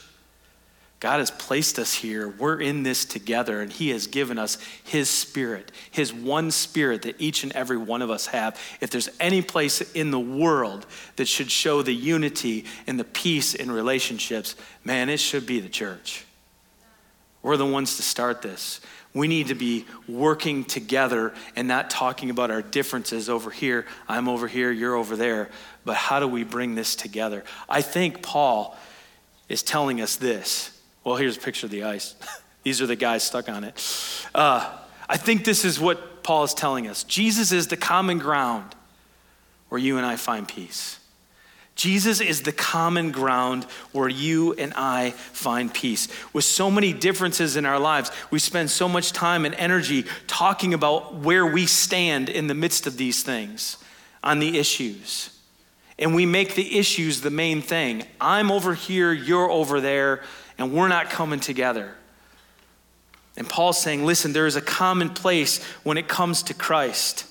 God 0.98 1.18
has 1.18 1.30
placed 1.30 1.78
us 1.78 1.92
here. 1.92 2.28
We're 2.28 2.60
in 2.60 2.82
this 2.82 3.04
together, 3.04 3.60
and 3.60 3.70
He 3.70 3.90
has 3.90 4.06
given 4.06 4.38
us 4.38 4.56
His 4.82 5.10
Spirit, 5.10 5.70
His 5.90 6.12
one 6.12 6.50
Spirit 6.50 7.02
that 7.02 7.20
each 7.20 7.42
and 7.42 7.52
every 7.52 7.76
one 7.76 8.00
of 8.00 8.10
us 8.10 8.26
have. 8.28 8.58
If 8.80 8.90
there's 8.90 9.10
any 9.20 9.42
place 9.42 9.82
in 9.92 10.10
the 10.10 10.20
world 10.20 10.86
that 11.16 11.28
should 11.28 11.50
show 11.50 11.82
the 11.82 11.94
unity 11.94 12.64
and 12.86 12.98
the 12.98 13.04
peace 13.04 13.54
in 13.54 13.70
relationships, 13.70 14.56
man, 14.84 15.10
it 15.10 15.20
should 15.20 15.46
be 15.46 15.60
the 15.60 15.68
church. 15.68 16.24
We're 17.42 17.58
the 17.58 17.66
ones 17.66 17.96
to 17.96 18.02
start 18.02 18.40
this. 18.40 18.80
We 19.12 19.28
need 19.28 19.48
to 19.48 19.54
be 19.54 19.84
working 20.08 20.64
together 20.64 21.32
and 21.54 21.68
not 21.68 21.90
talking 21.90 22.30
about 22.30 22.50
our 22.50 22.62
differences 22.62 23.28
over 23.28 23.50
here. 23.50 23.86
I'm 24.08 24.28
over 24.28 24.48
here, 24.48 24.70
you're 24.70 24.94
over 24.94 25.14
there. 25.14 25.50
But 25.84 25.96
how 25.96 26.20
do 26.20 26.26
we 26.26 26.42
bring 26.42 26.74
this 26.74 26.96
together? 26.96 27.44
I 27.68 27.82
think 27.82 28.22
Paul 28.22 28.76
is 29.48 29.62
telling 29.62 30.00
us 30.00 30.16
this 30.16 30.75
well, 31.06 31.14
here's 31.14 31.36
a 31.36 31.40
picture 31.40 31.66
of 31.66 31.70
the 31.70 31.84
ice. 31.84 32.16
These 32.64 32.82
are 32.82 32.86
the 32.86 32.96
guys 32.96 33.22
stuck 33.22 33.48
on 33.48 33.62
it. 33.62 33.80
Uh, 34.34 34.76
I 35.08 35.16
think 35.16 35.44
this 35.44 35.64
is 35.64 35.78
what 35.78 36.25
Paul 36.25 36.42
is 36.42 36.52
telling 36.52 36.88
us 36.88 37.04
Jesus 37.04 37.52
is 37.52 37.68
the 37.68 37.76
common 37.76 38.18
ground 38.18 38.75
where 39.68 39.80
you 39.80 39.98
and 39.98 40.04
I 40.04 40.16
find 40.16 40.48
peace. 40.48 40.98
Jesus 41.76 42.20
is 42.20 42.42
the 42.42 42.50
common 42.50 43.12
ground 43.12 43.64
where 43.92 44.08
you 44.08 44.54
and 44.54 44.72
I 44.75 45.10
find 45.10 45.72
peace. 45.72 46.08
With 46.32 46.44
so 46.44 46.72
many 46.72 46.92
differences 46.92 47.54
in 47.54 47.66
our 47.66 47.78
lives, 47.78 48.10
we 48.32 48.40
spend 48.40 48.68
so 48.70 48.88
much 48.88 49.12
time 49.12 49.44
and 49.44 49.54
energy 49.54 50.06
talking 50.26 50.75
about 50.75 51.14
where 51.14 51.46
we 51.46 51.66
stand 51.66 52.28
in 52.28 52.48
the 52.48 52.54
midst 52.54 52.86
of 52.88 52.96
these 52.96 53.22
things, 53.22 53.76
on 54.25 54.40
the 54.40 54.58
issues. 54.58 55.38
And 55.98 56.14
we 56.14 56.26
make 56.26 56.54
the 56.56 56.78
issues 56.78 57.20
the 57.20 57.30
main 57.30 57.62
thing. 57.62 58.04
I'm 58.20 58.50
over 58.50 58.75
here, 58.75 59.12
you're 59.12 59.50
over 59.50 59.80
there, 59.80 60.22
and 60.58 60.72
we're 60.72 60.88
not 60.88 61.10
coming 61.10 61.40
together. 61.40 61.94
And 63.36 63.48
Paul's 63.48 63.80
saying, 63.80 64.04
listen, 64.04 64.32
there 64.32 64.46
is 64.46 64.56
a 64.56 64.62
common 64.62 65.10
place 65.10 65.62
when 65.82 65.98
it 65.98 66.08
comes 66.08 66.42
to 66.44 66.54
Christ 66.54 67.26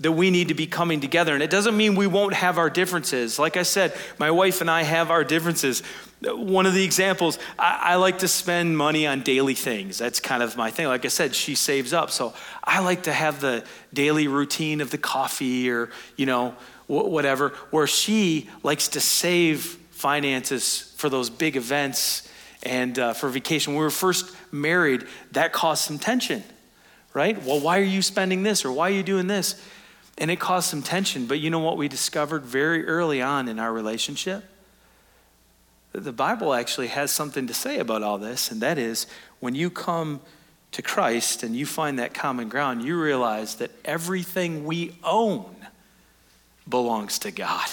that 0.00 0.12
we 0.12 0.30
need 0.30 0.48
to 0.48 0.54
be 0.54 0.66
coming 0.66 1.00
together. 1.00 1.34
And 1.34 1.42
it 1.42 1.50
doesn't 1.50 1.76
mean 1.76 1.94
we 1.94 2.06
won't 2.06 2.34
have 2.34 2.58
our 2.58 2.70
differences. 2.70 3.38
Like 3.38 3.56
I 3.56 3.62
said, 3.62 3.94
my 4.18 4.30
wife 4.30 4.60
and 4.60 4.70
I 4.70 4.82
have 4.82 5.10
our 5.10 5.22
differences. 5.22 5.82
One 6.22 6.66
of 6.66 6.74
the 6.74 6.82
examples, 6.82 7.38
I, 7.58 7.80
I, 7.82 7.94
like 7.96 8.18
to 8.18 8.28
spend 8.28 8.76
money 8.76 9.06
on 9.06 9.22
daily 9.22 9.54
things. 9.54 9.98
That's 9.98 10.18
kind 10.18 10.42
of 10.42 10.56
my 10.56 10.70
thing. 10.70 10.86
Like 10.86 11.04
I 11.04 11.08
said, 11.08 11.34
she 11.34 11.54
saves 11.54 11.92
up. 11.92 12.10
So 12.10 12.34
I 12.64 12.80
like 12.80 13.04
to 13.04 13.12
have 13.12 13.40
the 13.40 13.64
daily 13.92 14.28
routine 14.28 14.80
of 14.80 14.90
the 14.90 14.98
coffee 14.98 15.70
or, 15.70 15.90
you 16.16 16.26
know, 16.26 16.56
whatever, 16.86 17.50
where 17.70 17.86
she 17.86 18.48
likes 18.62 18.88
to 18.88 19.00
save 19.00 19.78
finances 19.90 20.91
for 21.02 21.10
those 21.10 21.30
big 21.30 21.56
events 21.56 22.28
and 22.62 22.96
uh, 22.96 23.12
for 23.12 23.28
vacation. 23.28 23.72
When 23.72 23.80
we 23.80 23.84
were 23.84 23.90
first 23.90 24.36
married, 24.52 25.04
that 25.32 25.52
caused 25.52 25.82
some 25.82 25.98
tension, 25.98 26.44
right? 27.12 27.42
Well, 27.42 27.58
why 27.58 27.80
are 27.80 27.84
you 27.84 28.02
spending 28.02 28.44
this 28.44 28.64
or 28.64 28.70
why 28.70 28.88
are 28.88 28.94
you 28.94 29.02
doing 29.02 29.26
this? 29.26 29.60
And 30.16 30.30
it 30.30 30.38
caused 30.38 30.68
some 30.68 30.80
tension. 30.80 31.26
But 31.26 31.40
you 31.40 31.50
know 31.50 31.58
what 31.58 31.76
we 31.76 31.88
discovered 31.88 32.44
very 32.44 32.86
early 32.86 33.20
on 33.20 33.48
in 33.48 33.58
our 33.58 33.72
relationship? 33.72 34.44
The 35.90 36.12
Bible 36.12 36.54
actually 36.54 36.86
has 36.86 37.10
something 37.10 37.48
to 37.48 37.54
say 37.54 37.80
about 37.80 38.04
all 38.04 38.16
this, 38.16 38.52
and 38.52 38.60
that 38.60 38.78
is 38.78 39.08
when 39.40 39.56
you 39.56 39.70
come 39.70 40.20
to 40.70 40.82
Christ 40.82 41.42
and 41.42 41.56
you 41.56 41.66
find 41.66 41.98
that 41.98 42.14
common 42.14 42.48
ground, 42.48 42.84
you 42.84 42.98
realize 42.98 43.56
that 43.56 43.72
everything 43.84 44.64
we 44.64 44.96
own 45.02 45.52
belongs 46.68 47.18
to 47.18 47.32
God. 47.32 47.68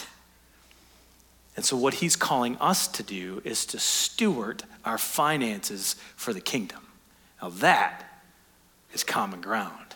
And 1.55 1.65
so, 1.65 1.75
what 1.75 1.95
he's 1.95 2.15
calling 2.15 2.57
us 2.57 2.87
to 2.87 3.03
do 3.03 3.41
is 3.43 3.65
to 3.67 3.79
steward 3.79 4.63
our 4.85 4.97
finances 4.97 5.95
for 6.15 6.33
the 6.33 6.41
kingdom. 6.41 6.87
Now, 7.41 7.49
that 7.49 8.21
is 8.93 9.03
common 9.03 9.41
ground. 9.41 9.95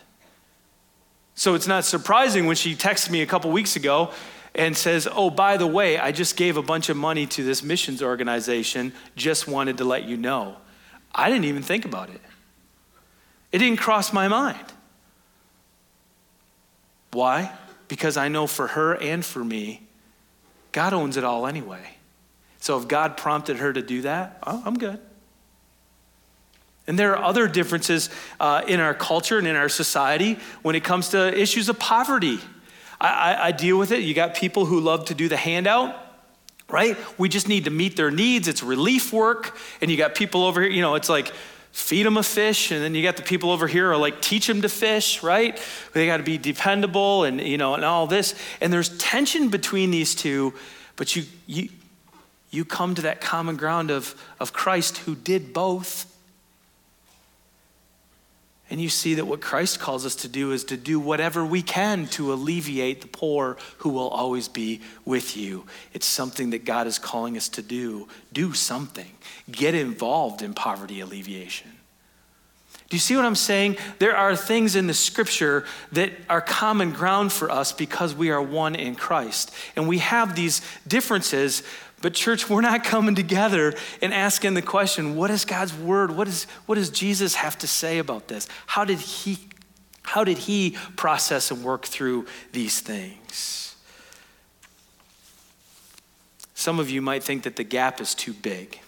So, 1.34 1.54
it's 1.54 1.66
not 1.66 1.84
surprising 1.84 2.46
when 2.46 2.56
she 2.56 2.74
texted 2.74 3.10
me 3.10 3.22
a 3.22 3.26
couple 3.26 3.50
weeks 3.50 3.76
ago 3.76 4.10
and 4.54 4.76
says, 4.76 5.08
Oh, 5.10 5.30
by 5.30 5.56
the 5.56 5.66
way, 5.66 5.98
I 5.98 6.12
just 6.12 6.36
gave 6.36 6.56
a 6.56 6.62
bunch 6.62 6.88
of 6.88 6.96
money 6.96 7.26
to 7.28 7.42
this 7.42 7.62
missions 7.62 8.02
organization, 8.02 8.92
just 9.16 9.48
wanted 9.48 9.78
to 9.78 9.84
let 9.84 10.04
you 10.04 10.16
know. 10.16 10.56
I 11.14 11.28
didn't 11.28 11.44
even 11.44 11.62
think 11.62 11.84
about 11.84 12.10
it, 12.10 12.20
it 13.52 13.58
didn't 13.58 13.78
cross 13.78 14.12
my 14.12 14.28
mind. 14.28 14.66
Why? 17.12 17.52
Because 17.86 18.16
I 18.16 18.28
know 18.28 18.46
for 18.48 18.68
her 18.68 18.96
and 18.96 19.24
for 19.24 19.44
me, 19.44 19.82
God 20.74 20.92
owns 20.92 21.16
it 21.16 21.22
all 21.22 21.46
anyway. 21.46 21.96
So 22.58 22.76
if 22.78 22.88
God 22.88 23.16
prompted 23.16 23.58
her 23.58 23.72
to 23.72 23.80
do 23.80 24.02
that, 24.02 24.38
oh, 24.44 24.60
I'm 24.66 24.76
good. 24.76 24.98
And 26.88 26.98
there 26.98 27.16
are 27.16 27.24
other 27.24 27.46
differences 27.46 28.10
uh, 28.40 28.62
in 28.66 28.80
our 28.80 28.92
culture 28.92 29.38
and 29.38 29.46
in 29.46 29.54
our 29.54 29.68
society 29.68 30.36
when 30.62 30.74
it 30.74 30.82
comes 30.82 31.10
to 31.10 31.40
issues 31.40 31.68
of 31.68 31.78
poverty. 31.78 32.40
I, 33.00 33.08
I, 33.08 33.46
I 33.46 33.52
deal 33.52 33.78
with 33.78 33.92
it. 33.92 34.00
You 34.02 34.14
got 34.14 34.34
people 34.34 34.66
who 34.66 34.80
love 34.80 35.04
to 35.06 35.14
do 35.14 35.28
the 35.28 35.36
handout 35.36 36.00
right? 36.66 36.96
We 37.18 37.28
just 37.28 37.46
need 37.46 37.64
to 37.64 37.70
meet 37.70 37.94
their 37.94 38.10
needs. 38.10 38.48
It's 38.48 38.62
relief 38.62 39.12
work. 39.12 39.56
And 39.82 39.90
you 39.90 39.98
got 39.98 40.14
people 40.14 40.44
over 40.44 40.62
here, 40.62 40.70
you 40.70 40.80
know, 40.80 40.94
it's 40.94 41.10
like 41.10 41.30
feed 41.74 42.06
them 42.06 42.16
a 42.16 42.22
fish. 42.22 42.70
And 42.70 42.82
then 42.82 42.94
you 42.94 43.02
got 43.02 43.16
the 43.16 43.22
people 43.24 43.50
over 43.50 43.66
here 43.66 43.90
are 43.90 43.96
like 43.96 44.22
teach 44.22 44.46
them 44.46 44.62
to 44.62 44.68
fish, 44.68 45.24
right? 45.24 45.60
They 45.92 46.06
got 46.06 46.18
to 46.18 46.22
be 46.22 46.38
dependable 46.38 47.24
and, 47.24 47.40
you 47.40 47.58
know, 47.58 47.74
and 47.74 47.84
all 47.84 48.06
this. 48.06 48.36
And 48.60 48.72
there's 48.72 48.96
tension 48.96 49.48
between 49.48 49.90
these 49.90 50.14
two, 50.14 50.54
but 50.94 51.16
you, 51.16 51.24
you, 51.46 51.68
you 52.50 52.64
come 52.64 52.94
to 52.94 53.02
that 53.02 53.20
common 53.20 53.56
ground 53.56 53.90
of, 53.90 54.14
of 54.38 54.52
Christ 54.52 54.98
who 54.98 55.16
did 55.16 55.52
both. 55.52 56.13
And 58.74 58.82
you 58.82 58.88
see 58.88 59.14
that 59.14 59.26
what 59.26 59.40
Christ 59.40 59.78
calls 59.78 60.04
us 60.04 60.16
to 60.16 60.28
do 60.28 60.50
is 60.50 60.64
to 60.64 60.76
do 60.76 60.98
whatever 60.98 61.46
we 61.46 61.62
can 61.62 62.08
to 62.08 62.32
alleviate 62.32 63.02
the 63.02 63.06
poor 63.06 63.56
who 63.78 63.90
will 63.90 64.08
always 64.08 64.48
be 64.48 64.80
with 65.04 65.36
you. 65.36 65.64
It's 65.92 66.06
something 66.06 66.50
that 66.50 66.64
God 66.64 66.88
is 66.88 66.98
calling 66.98 67.36
us 67.36 67.48
to 67.50 67.62
do. 67.62 68.08
Do 68.32 68.52
something. 68.52 69.12
Get 69.48 69.76
involved 69.76 70.42
in 70.42 70.54
poverty 70.54 70.98
alleviation. 70.98 71.70
Do 72.88 72.96
you 72.96 73.00
see 73.00 73.14
what 73.14 73.24
I'm 73.24 73.36
saying? 73.36 73.76
There 74.00 74.16
are 74.16 74.34
things 74.34 74.74
in 74.74 74.88
the 74.88 74.94
scripture 74.94 75.66
that 75.92 76.10
are 76.28 76.40
common 76.40 76.90
ground 76.90 77.32
for 77.32 77.52
us 77.52 77.72
because 77.72 78.12
we 78.12 78.30
are 78.30 78.42
one 78.42 78.74
in 78.74 78.96
Christ. 78.96 79.54
And 79.76 79.86
we 79.86 79.98
have 79.98 80.34
these 80.34 80.62
differences, 80.88 81.62
But, 82.04 82.12
church, 82.12 82.50
we're 82.50 82.60
not 82.60 82.84
coming 82.84 83.14
together 83.14 83.72
and 84.02 84.12
asking 84.12 84.52
the 84.52 84.60
question 84.60 85.16
what 85.16 85.30
is 85.30 85.46
God's 85.46 85.72
word? 85.72 86.10
What, 86.10 86.28
is, 86.28 86.44
what 86.66 86.74
does 86.74 86.90
Jesus 86.90 87.36
have 87.36 87.56
to 87.60 87.66
say 87.66 87.96
about 87.96 88.28
this? 88.28 88.46
How 88.66 88.84
did 88.84 88.98
he, 88.98 89.38
how 90.02 90.22
did 90.22 90.36
he 90.36 90.76
process 90.96 91.50
and 91.50 91.64
work 91.64 91.86
through 91.86 92.26
these 92.52 92.80
things? 92.80 93.74
Some 96.52 96.78
of 96.78 96.90
you 96.90 97.00
might 97.00 97.22
think 97.22 97.44
that 97.44 97.56
the 97.56 97.64
gap 97.64 98.02
is 98.02 98.14
too 98.14 98.34
big. 98.34 98.80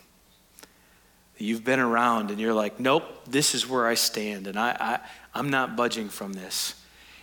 You've 1.39 1.65
been 1.65 1.81
around 1.81 2.31
and 2.31 2.39
you're 2.39 2.53
like, 2.53 2.79
nope, 2.79 3.05
this 3.27 3.55
is 3.55 3.67
where 3.67 3.87
I 3.87 3.95
stand, 3.95 4.47
and 4.47 4.59
I, 4.59 4.77
I, 4.79 5.01
I'm 5.33 5.49
not 5.49 5.75
budging 5.75 6.11
from 6.11 6.35
this. 6.35 6.75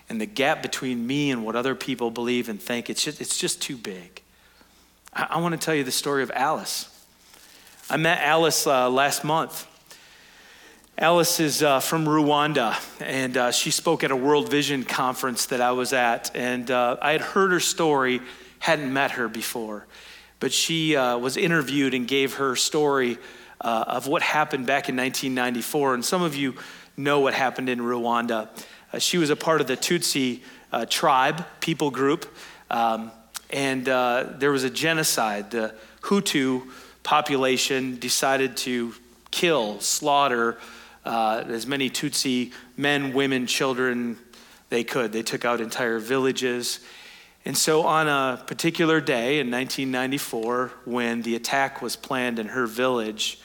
And 0.09 0.19
the 0.19 0.25
gap 0.25 0.63
between 0.63 1.05
me 1.05 1.29
and 1.29 1.45
what 1.45 1.55
other 1.55 1.75
people 1.75 2.09
believe 2.09 2.49
and 2.49 2.59
think, 2.59 2.89
it's 2.89 3.03
just, 3.03 3.21
it's 3.21 3.37
just 3.37 3.61
too 3.61 3.77
big. 3.77 4.22
I, 5.15 5.27
I 5.31 5.39
want 5.39 5.59
to 5.59 5.63
tell 5.63 5.75
you 5.75 5.83
the 5.83 5.91
story 5.91 6.23
of 6.23 6.31
Alice. 6.31 6.89
I 7.89 7.97
met 7.97 8.21
Alice 8.21 8.65
uh, 8.65 8.89
last 8.89 9.23
month. 9.23 9.67
Alice 10.97 11.39
is 11.39 11.63
uh, 11.63 11.79
from 11.79 12.05
Rwanda, 12.05 12.79
and 13.01 13.35
uh, 13.35 13.51
she 13.51 13.71
spoke 13.71 14.03
at 14.03 14.11
a 14.11 14.15
World 14.15 14.49
Vision 14.49 14.83
conference 14.83 15.47
that 15.47 15.59
I 15.59 15.71
was 15.71 15.91
at. 15.91 16.35
And 16.35 16.69
uh, 16.69 16.97
I 17.01 17.13
had 17.13 17.21
heard 17.21 17.51
her 17.51 17.59
story, 17.59 18.21
hadn't 18.59 18.93
met 18.93 19.11
her 19.11 19.27
before, 19.27 19.85
but 20.39 20.53
she 20.53 20.95
uh, 20.95 21.17
was 21.17 21.35
interviewed 21.35 21.93
and 21.93 22.07
gave 22.07 22.35
her 22.35 22.55
story 22.55 23.17
uh, 23.61 23.85
of 23.87 24.07
what 24.07 24.21
happened 24.21 24.67
back 24.67 24.87
in 24.87 24.95
1994. 24.95 25.95
And 25.95 26.05
some 26.05 26.21
of 26.21 26.35
you 26.35 26.55
know 26.95 27.21
what 27.21 27.33
happened 27.33 27.69
in 27.69 27.79
Rwanda. 27.79 28.49
Uh, 28.91 28.99
she 28.99 29.17
was 29.17 29.31
a 29.31 29.35
part 29.35 29.61
of 29.61 29.67
the 29.67 29.75
Tutsi 29.77 30.41
tribe, 30.89 31.45
people 31.59 31.91
group, 31.91 32.31
um, 32.69 33.11
and 33.53 33.87
uh, 33.87 34.25
there 34.39 34.51
was 34.51 34.63
a 34.63 34.69
genocide. 34.69 35.51
The 35.51 35.75
Hutu 36.01 36.63
population 37.03 37.99
decided 37.99 38.57
to 38.57 38.93
kill, 39.29 39.79
slaughter 39.79 40.57
uh, 41.05 41.43
as 41.47 41.67
many 41.67 41.89
Tutsi 41.89 42.51
men, 42.75 43.13
women, 43.13 43.45
children 43.45 44.17
they 44.69 44.83
could. 44.83 45.11
They 45.11 45.21
took 45.21 45.45
out 45.45 45.61
entire 45.61 45.99
villages. 45.99 46.79
And 47.45 47.55
so, 47.55 47.83
on 47.83 48.07
a 48.07 48.41
particular 48.43 48.99
day 48.99 49.39
in 49.39 49.51
1994, 49.51 50.71
when 50.85 51.21
the 51.21 51.35
attack 51.35 51.81
was 51.81 51.95
planned 51.95 52.39
in 52.39 52.47
her 52.47 52.65
village, 52.65 53.39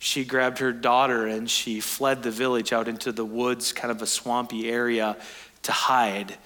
she 0.00 0.24
grabbed 0.24 0.58
her 0.58 0.72
daughter 0.72 1.28
and 1.28 1.48
she 1.48 1.78
fled 1.78 2.24
the 2.24 2.30
village 2.32 2.72
out 2.72 2.88
into 2.88 3.12
the 3.12 3.24
woods, 3.24 3.72
kind 3.72 3.92
of 3.92 4.02
a 4.02 4.06
swampy 4.06 4.68
area, 4.68 5.16
to 5.62 5.70
hide. 5.70 6.36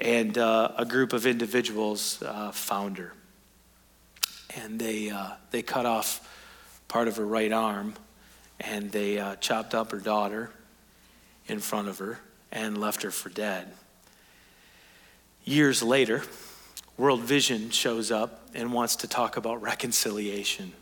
And 0.00 0.38
uh, 0.38 0.72
a 0.76 0.84
group 0.84 1.12
of 1.12 1.26
individuals 1.26 2.22
uh, 2.22 2.52
found 2.52 2.98
her. 2.98 3.12
And 4.56 4.80
they, 4.80 5.10
uh, 5.10 5.32
they 5.50 5.62
cut 5.62 5.86
off 5.86 6.26
part 6.88 7.06
of 7.06 7.16
her 7.16 7.26
right 7.26 7.52
arm 7.52 7.94
and 8.58 8.90
they 8.90 9.18
uh, 9.18 9.36
chopped 9.36 9.74
up 9.74 9.92
her 9.92 9.98
daughter 9.98 10.50
in 11.46 11.60
front 11.60 11.88
of 11.88 11.98
her 11.98 12.18
and 12.52 12.78
left 12.78 13.02
her 13.02 13.10
for 13.10 13.28
dead. 13.28 13.72
Years 15.44 15.82
later, 15.82 16.22
World 16.96 17.20
Vision 17.20 17.70
shows 17.70 18.10
up 18.10 18.48
and 18.54 18.72
wants 18.72 18.96
to 18.96 19.08
talk 19.08 19.36
about 19.36 19.62
reconciliation. 19.62 20.72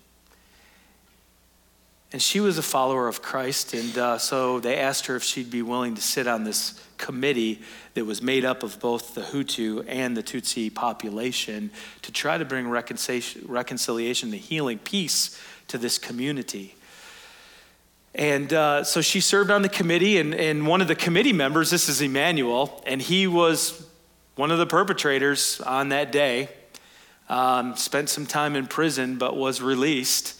And 2.11 2.23
she 2.23 2.41
was 2.41 2.57
a 2.57 2.62
follower 2.62 3.07
of 3.07 3.21
Christ, 3.21 3.75
and 3.75 3.99
uh, 3.99 4.17
so 4.17 4.61
they 4.61 4.79
asked 4.79 5.07
her 5.07 5.17
if 5.17 5.23
she'd 5.23 5.50
be 5.50 5.61
willing 5.61 5.95
to 5.95 6.00
sit 6.00 6.27
on 6.27 6.45
this 6.45 6.83
committee 6.97 7.61
that 7.93 8.07
was 8.07 8.23
made 8.23 8.47
up 8.47 8.62
of 8.62 8.81
both 8.81 9.15
the 9.15 9.21
Hutu 9.21 9.85
and 9.87 10.17
the 10.17 10.23
Tutsi 10.23 10.75
population 10.75 11.71
to 12.00 12.11
try 12.11 12.38
to 12.38 12.47
bring 12.47 12.67
reconciliation, 12.69 13.45
reconciliation 13.47 14.31
the 14.31 14.38
healing, 14.38 14.79
peace 14.79 15.38
to 15.69 15.77
this 15.77 15.99
community. 15.99 16.75
And 18.15 18.55
uh, 18.55 18.85
so 18.85 19.03
she 19.03 19.21
served 19.21 19.50
on 19.50 19.61
the 19.61 19.69
committee, 19.69 20.19
and, 20.19 20.35
and 20.35 20.67
one 20.67 20.81
of 20.81 20.88
the 20.88 20.95
committee 20.95 21.35
members, 21.35 21.69
this 21.69 21.91
is 21.91 22.00
Emmanuel, 22.00 22.83
and 22.87 23.03
he 23.03 23.27
was 23.27 23.87
one 24.35 24.51
of 24.51 24.57
the 24.57 24.66
perpetrators 24.66 25.61
on 25.61 25.90
that 25.90 26.11
day. 26.11 26.49
Um, 27.29 27.77
spent 27.77 28.09
some 28.09 28.25
time 28.25 28.57
in 28.57 28.66
prison, 28.66 29.18
but 29.18 29.37
was 29.37 29.61
released. 29.61 30.38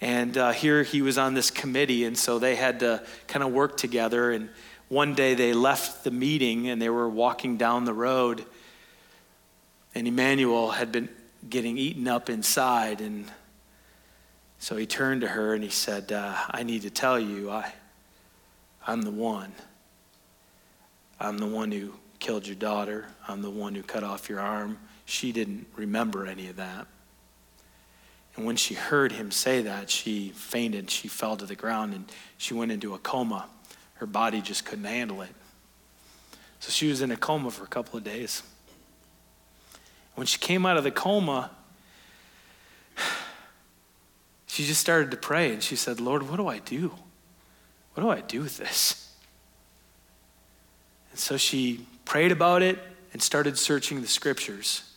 And 0.00 0.36
uh, 0.38 0.52
here 0.52 0.82
he 0.82 1.02
was 1.02 1.18
on 1.18 1.34
this 1.34 1.50
committee, 1.50 2.04
and 2.04 2.16
so 2.16 2.38
they 2.38 2.56
had 2.56 2.80
to 2.80 3.04
kind 3.26 3.42
of 3.42 3.52
work 3.52 3.76
together. 3.76 4.30
And 4.30 4.48
one 4.88 5.14
day 5.14 5.34
they 5.34 5.52
left 5.52 6.04
the 6.04 6.10
meeting 6.10 6.68
and 6.68 6.80
they 6.80 6.88
were 6.88 7.08
walking 7.08 7.56
down 7.56 7.84
the 7.84 7.92
road, 7.92 8.44
and 9.94 10.08
Emmanuel 10.08 10.70
had 10.70 10.90
been 10.90 11.08
getting 11.48 11.78
eaten 11.78 12.08
up 12.08 12.30
inside. 12.30 13.00
And 13.00 13.30
so 14.58 14.76
he 14.76 14.86
turned 14.86 15.20
to 15.22 15.28
her 15.28 15.54
and 15.54 15.62
he 15.62 15.70
said, 15.70 16.12
uh, 16.12 16.34
I 16.50 16.62
need 16.62 16.82
to 16.82 16.90
tell 16.90 17.18
you, 17.18 17.50
I, 17.50 17.72
I'm 18.86 19.02
the 19.02 19.10
one. 19.10 19.52
I'm 21.18 21.38
the 21.38 21.46
one 21.46 21.70
who 21.70 21.92
killed 22.18 22.46
your 22.46 22.56
daughter. 22.56 23.06
I'm 23.28 23.42
the 23.42 23.50
one 23.50 23.74
who 23.74 23.82
cut 23.82 24.02
off 24.02 24.28
your 24.28 24.40
arm. 24.40 24.78
She 25.04 25.32
didn't 25.32 25.66
remember 25.76 26.26
any 26.26 26.48
of 26.48 26.56
that. 26.56 26.86
And 28.40 28.46
when 28.46 28.56
she 28.56 28.72
heard 28.72 29.12
him 29.12 29.30
say 29.30 29.60
that, 29.60 29.90
she 29.90 30.30
fainted. 30.30 30.90
She 30.90 31.08
fell 31.08 31.36
to 31.36 31.44
the 31.44 31.54
ground 31.54 31.92
and 31.92 32.10
she 32.38 32.54
went 32.54 32.72
into 32.72 32.94
a 32.94 32.98
coma. 32.98 33.44
Her 33.96 34.06
body 34.06 34.40
just 34.40 34.64
couldn't 34.64 34.86
handle 34.86 35.20
it. 35.20 35.28
So 36.58 36.70
she 36.70 36.88
was 36.88 37.02
in 37.02 37.10
a 37.10 37.18
coma 37.18 37.50
for 37.50 37.64
a 37.64 37.66
couple 37.66 37.98
of 37.98 38.02
days. 38.02 38.42
When 40.14 40.26
she 40.26 40.38
came 40.38 40.64
out 40.64 40.78
of 40.78 40.84
the 40.84 40.90
coma, 40.90 41.50
she 44.46 44.64
just 44.64 44.80
started 44.80 45.10
to 45.10 45.18
pray 45.18 45.52
and 45.52 45.62
she 45.62 45.76
said, 45.76 46.00
Lord, 46.00 46.26
what 46.26 46.38
do 46.38 46.48
I 46.48 46.60
do? 46.60 46.94
What 47.92 48.02
do 48.02 48.08
I 48.08 48.22
do 48.22 48.40
with 48.40 48.56
this? 48.56 49.14
And 51.10 51.18
so 51.18 51.36
she 51.36 51.86
prayed 52.06 52.32
about 52.32 52.62
it 52.62 52.78
and 53.12 53.20
started 53.20 53.58
searching 53.58 54.00
the 54.00 54.08
scriptures. 54.08 54.89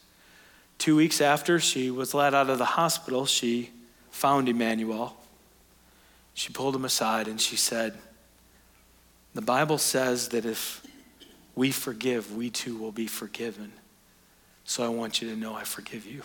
Two 0.83 0.97
weeks 0.97 1.21
after 1.21 1.61
she 1.61 1.89
was 1.89 2.13
let 2.13 2.33
out 2.33 2.49
of 2.49 2.57
the 2.57 2.65
hospital, 2.65 3.25
she 3.25 3.69
found 4.11 4.49
Emmanuel. 4.49 5.15
She 6.33 6.51
pulled 6.51 6.75
him 6.75 6.83
aside 6.83 7.29
and 7.29 7.39
she 7.39 7.55
said, 7.55 7.97
The 9.33 9.41
Bible 9.41 9.77
says 9.77 10.27
that 10.27 10.43
if 10.43 10.85
we 11.55 11.71
forgive, 11.71 12.35
we 12.35 12.49
too 12.49 12.75
will 12.77 12.91
be 12.91 13.07
forgiven. 13.07 13.71
So 14.65 14.83
I 14.83 14.89
want 14.89 15.21
you 15.21 15.29
to 15.29 15.37
know 15.37 15.53
I 15.53 15.63
forgive 15.63 16.05
you. 16.05 16.23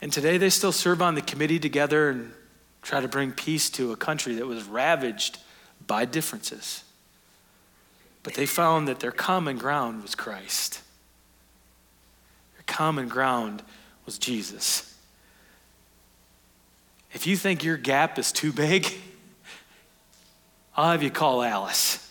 And 0.00 0.10
today 0.10 0.38
they 0.38 0.48
still 0.48 0.72
serve 0.72 1.02
on 1.02 1.14
the 1.14 1.20
committee 1.20 1.58
together 1.58 2.08
and 2.08 2.32
try 2.80 3.02
to 3.02 3.08
bring 3.08 3.32
peace 3.32 3.68
to 3.72 3.92
a 3.92 3.96
country 3.96 4.36
that 4.36 4.46
was 4.46 4.64
ravaged 4.64 5.36
by 5.86 6.06
differences. 6.06 6.84
But 8.22 8.32
they 8.32 8.46
found 8.46 8.88
that 8.88 9.00
their 9.00 9.12
common 9.12 9.58
ground 9.58 10.00
was 10.02 10.14
Christ 10.14 10.80
common 12.78 13.08
ground 13.08 13.60
was 14.06 14.18
Jesus. 14.18 14.96
If 17.12 17.26
you 17.26 17.36
think 17.36 17.64
your 17.64 17.76
gap 17.76 18.20
is 18.20 18.30
too 18.30 18.52
big, 18.52 18.86
I'll 20.76 20.92
have 20.92 21.02
you 21.02 21.10
call 21.10 21.42
Alice. 21.42 22.08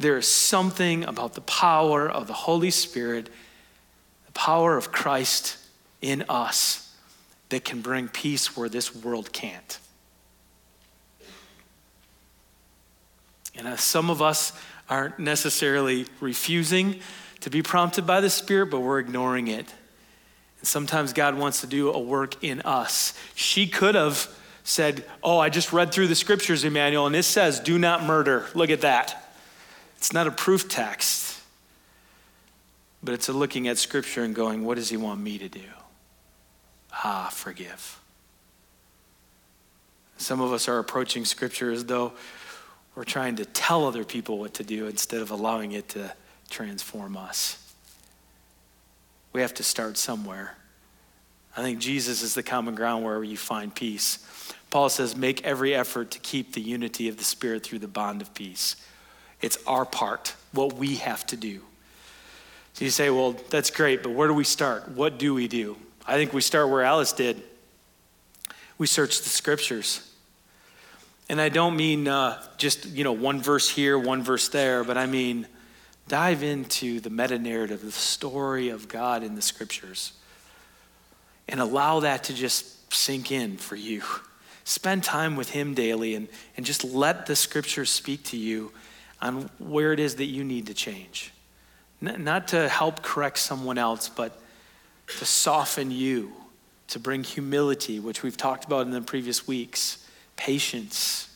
There 0.00 0.18
is 0.18 0.26
something 0.26 1.04
about 1.04 1.34
the 1.34 1.42
power 1.42 2.10
of 2.10 2.26
the 2.26 2.32
Holy 2.32 2.72
Spirit, 2.72 3.30
the 4.26 4.32
power 4.32 4.76
of 4.76 4.90
Christ 4.90 5.56
in 6.00 6.24
us 6.28 6.92
that 7.50 7.64
can 7.64 7.82
bring 7.82 8.08
peace 8.08 8.56
where 8.56 8.68
this 8.68 8.92
world 8.92 9.32
can't. 9.32 9.78
And 13.54 13.68
uh, 13.68 13.76
some 13.76 14.10
of 14.10 14.20
us 14.20 14.52
aren't 14.90 15.20
necessarily 15.20 16.06
refusing 16.18 17.00
to 17.42 17.50
be 17.50 17.62
prompted 17.62 18.06
by 18.06 18.20
the 18.20 18.30
Spirit, 18.30 18.70
but 18.70 18.80
we're 18.80 18.98
ignoring 18.98 19.48
it. 19.48 19.74
And 20.58 20.68
sometimes 20.68 21.12
God 21.12 21.36
wants 21.36 21.60
to 21.60 21.66
do 21.66 21.92
a 21.92 21.98
work 21.98 22.42
in 22.42 22.62
us. 22.62 23.14
She 23.34 23.66
could 23.66 23.94
have 23.94 24.28
said, 24.64 25.04
Oh, 25.22 25.38
I 25.38 25.48
just 25.48 25.72
read 25.72 25.92
through 25.92 26.06
the 26.06 26.14
scriptures, 26.14 26.64
Emmanuel, 26.64 27.06
and 27.06 27.16
it 27.16 27.24
says, 27.24 27.60
Do 27.60 27.78
not 27.78 28.04
murder. 28.04 28.46
Look 28.54 28.70
at 28.70 28.82
that. 28.82 29.34
It's 29.96 30.12
not 30.12 30.26
a 30.26 30.30
proof 30.30 30.68
text, 30.68 31.40
but 33.02 33.14
it's 33.14 33.28
a 33.28 33.32
looking 33.32 33.68
at 33.68 33.76
scripture 33.76 34.22
and 34.22 34.34
going, 34.34 34.64
What 34.64 34.76
does 34.76 34.88
he 34.88 34.96
want 34.96 35.20
me 35.20 35.38
to 35.38 35.48
do? 35.48 35.60
Ah, 36.92 37.28
forgive. 37.32 37.98
Some 40.16 40.40
of 40.40 40.52
us 40.52 40.68
are 40.68 40.78
approaching 40.78 41.24
scripture 41.24 41.72
as 41.72 41.86
though 41.86 42.12
we're 42.94 43.04
trying 43.04 43.36
to 43.36 43.44
tell 43.44 43.86
other 43.86 44.04
people 44.04 44.38
what 44.38 44.54
to 44.54 44.64
do 44.64 44.86
instead 44.86 45.22
of 45.22 45.32
allowing 45.32 45.72
it 45.72 45.88
to 45.90 46.12
transform 46.52 47.16
us. 47.16 47.58
We 49.32 49.40
have 49.40 49.54
to 49.54 49.64
start 49.64 49.96
somewhere. 49.96 50.56
I 51.56 51.62
think 51.62 51.78
Jesus 51.80 52.22
is 52.22 52.34
the 52.34 52.42
common 52.42 52.74
ground 52.74 53.04
where 53.04 53.24
you 53.24 53.36
find 53.36 53.74
peace. 53.74 54.18
Paul 54.70 54.88
says, 54.88 55.16
make 55.16 55.44
every 55.44 55.74
effort 55.74 56.10
to 56.12 56.18
keep 56.18 56.52
the 56.52 56.60
unity 56.60 57.08
of 57.08 57.16
the 57.16 57.24
Spirit 57.24 57.62
through 57.62 57.80
the 57.80 57.88
bond 57.88 58.22
of 58.22 58.32
peace. 58.32 58.76
It's 59.40 59.58
our 59.66 59.84
part, 59.84 60.34
what 60.52 60.74
we 60.74 60.96
have 60.96 61.26
to 61.26 61.36
do. 61.36 61.60
So 62.74 62.84
you 62.84 62.90
say, 62.90 63.10
well, 63.10 63.32
that's 63.50 63.70
great, 63.70 64.02
but 64.02 64.10
where 64.10 64.28
do 64.28 64.34
we 64.34 64.44
start? 64.44 64.88
What 64.90 65.18
do 65.18 65.34
we 65.34 65.48
do? 65.48 65.76
I 66.06 66.14
think 66.14 66.32
we 66.32 66.40
start 66.40 66.70
where 66.70 66.82
Alice 66.82 67.12
did. 67.12 67.42
We 68.78 68.86
search 68.86 69.22
the 69.22 69.28
scriptures. 69.28 70.08
And 71.28 71.40
I 71.40 71.48
don't 71.48 71.76
mean 71.76 72.08
uh, 72.08 72.42
just, 72.56 72.86
you 72.86 73.04
know, 73.04 73.12
one 73.12 73.40
verse 73.40 73.68
here, 73.68 73.98
one 73.98 74.22
verse 74.22 74.48
there, 74.48 74.84
but 74.84 74.96
I 74.96 75.06
mean 75.06 75.46
dive 76.08 76.42
into 76.42 77.00
the 77.00 77.10
meta 77.10 77.38
narrative, 77.38 77.82
the 77.82 77.92
story 77.92 78.68
of 78.68 78.88
God 78.88 79.22
in 79.22 79.34
the 79.34 79.42
scriptures, 79.42 80.12
and 81.48 81.60
allow 81.60 82.00
that 82.00 82.24
to 82.24 82.34
just 82.34 82.92
sink 82.92 83.32
in 83.32 83.56
for 83.56 83.76
you. 83.76 84.02
Spend 84.64 85.02
time 85.02 85.36
with 85.36 85.50
Him 85.50 85.74
daily 85.74 86.14
and, 86.14 86.28
and 86.56 86.64
just 86.64 86.84
let 86.84 87.26
the 87.26 87.34
scriptures 87.34 87.90
speak 87.90 88.22
to 88.24 88.36
you 88.36 88.72
on 89.20 89.50
where 89.58 89.92
it 89.92 90.00
is 90.00 90.16
that 90.16 90.26
you 90.26 90.44
need 90.44 90.66
to 90.66 90.74
change. 90.74 91.32
N- 92.04 92.24
not 92.24 92.48
to 92.48 92.68
help 92.68 93.02
correct 93.02 93.38
someone 93.38 93.78
else, 93.78 94.08
but 94.08 94.40
to 95.18 95.24
soften 95.24 95.90
you, 95.90 96.32
to 96.88 96.98
bring 96.98 97.24
humility, 97.24 98.00
which 98.00 98.22
we've 98.22 98.36
talked 98.36 98.64
about 98.64 98.86
in 98.86 98.92
the 98.92 99.00
previous 99.00 99.46
weeks, 99.46 100.06
patience, 100.36 101.31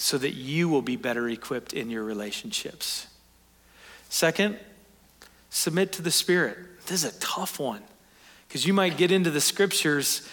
so 0.00 0.16
that 0.16 0.34
you 0.34 0.68
will 0.68 0.80
be 0.80 0.94
better 0.94 1.28
equipped 1.28 1.72
in 1.72 1.90
your 1.90 2.04
relationships. 2.04 3.08
Second, 4.08 4.56
submit 5.50 5.90
to 5.90 6.02
the 6.02 6.12
Spirit. 6.12 6.56
This 6.86 7.02
is 7.02 7.16
a 7.16 7.18
tough 7.18 7.58
one 7.58 7.82
because 8.46 8.64
you 8.64 8.72
might 8.72 8.96
get 8.96 9.10
into 9.10 9.28
the 9.32 9.40
scriptures 9.40 10.26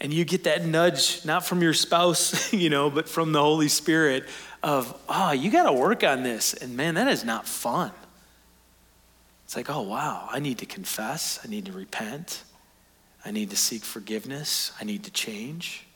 and 0.00 0.12
you 0.12 0.24
get 0.24 0.44
that 0.44 0.66
nudge, 0.66 1.24
not 1.24 1.46
from 1.46 1.62
your 1.62 1.74
spouse, 1.74 2.52
you 2.52 2.68
know, 2.68 2.90
but 2.90 3.08
from 3.08 3.30
the 3.30 3.40
Holy 3.40 3.68
Spirit 3.68 4.24
of, 4.64 4.92
oh, 5.08 5.30
you 5.30 5.48
got 5.48 5.70
to 5.70 5.72
work 5.72 6.02
on 6.02 6.24
this. 6.24 6.52
And 6.52 6.76
man, 6.76 6.96
that 6.96 7.06
is 7.06 7.24
not 7.24 7.46
fun. 7.46 7.92
It's 9.44 9.54
like, 9.54 9.70
oh, 9.70 9.82
wow, 9.82 10.28
I 10.28 10.40
need 10.40 10.58
to 10.58 10.66
confess. 10.66 11.38
I 11.44 11.48
need 11.48 11.66
to 11.66 11.72
repent. 11.72 12.42
I 13.24 13.30
need 13.30 13.50
to 13.50 13.56
seek 13.56 13.84
forgiveness. 13.84 14.72
I 14.80 14.84
need 14.84 15.04
to 15.04 15.12
change. 15.12 15.86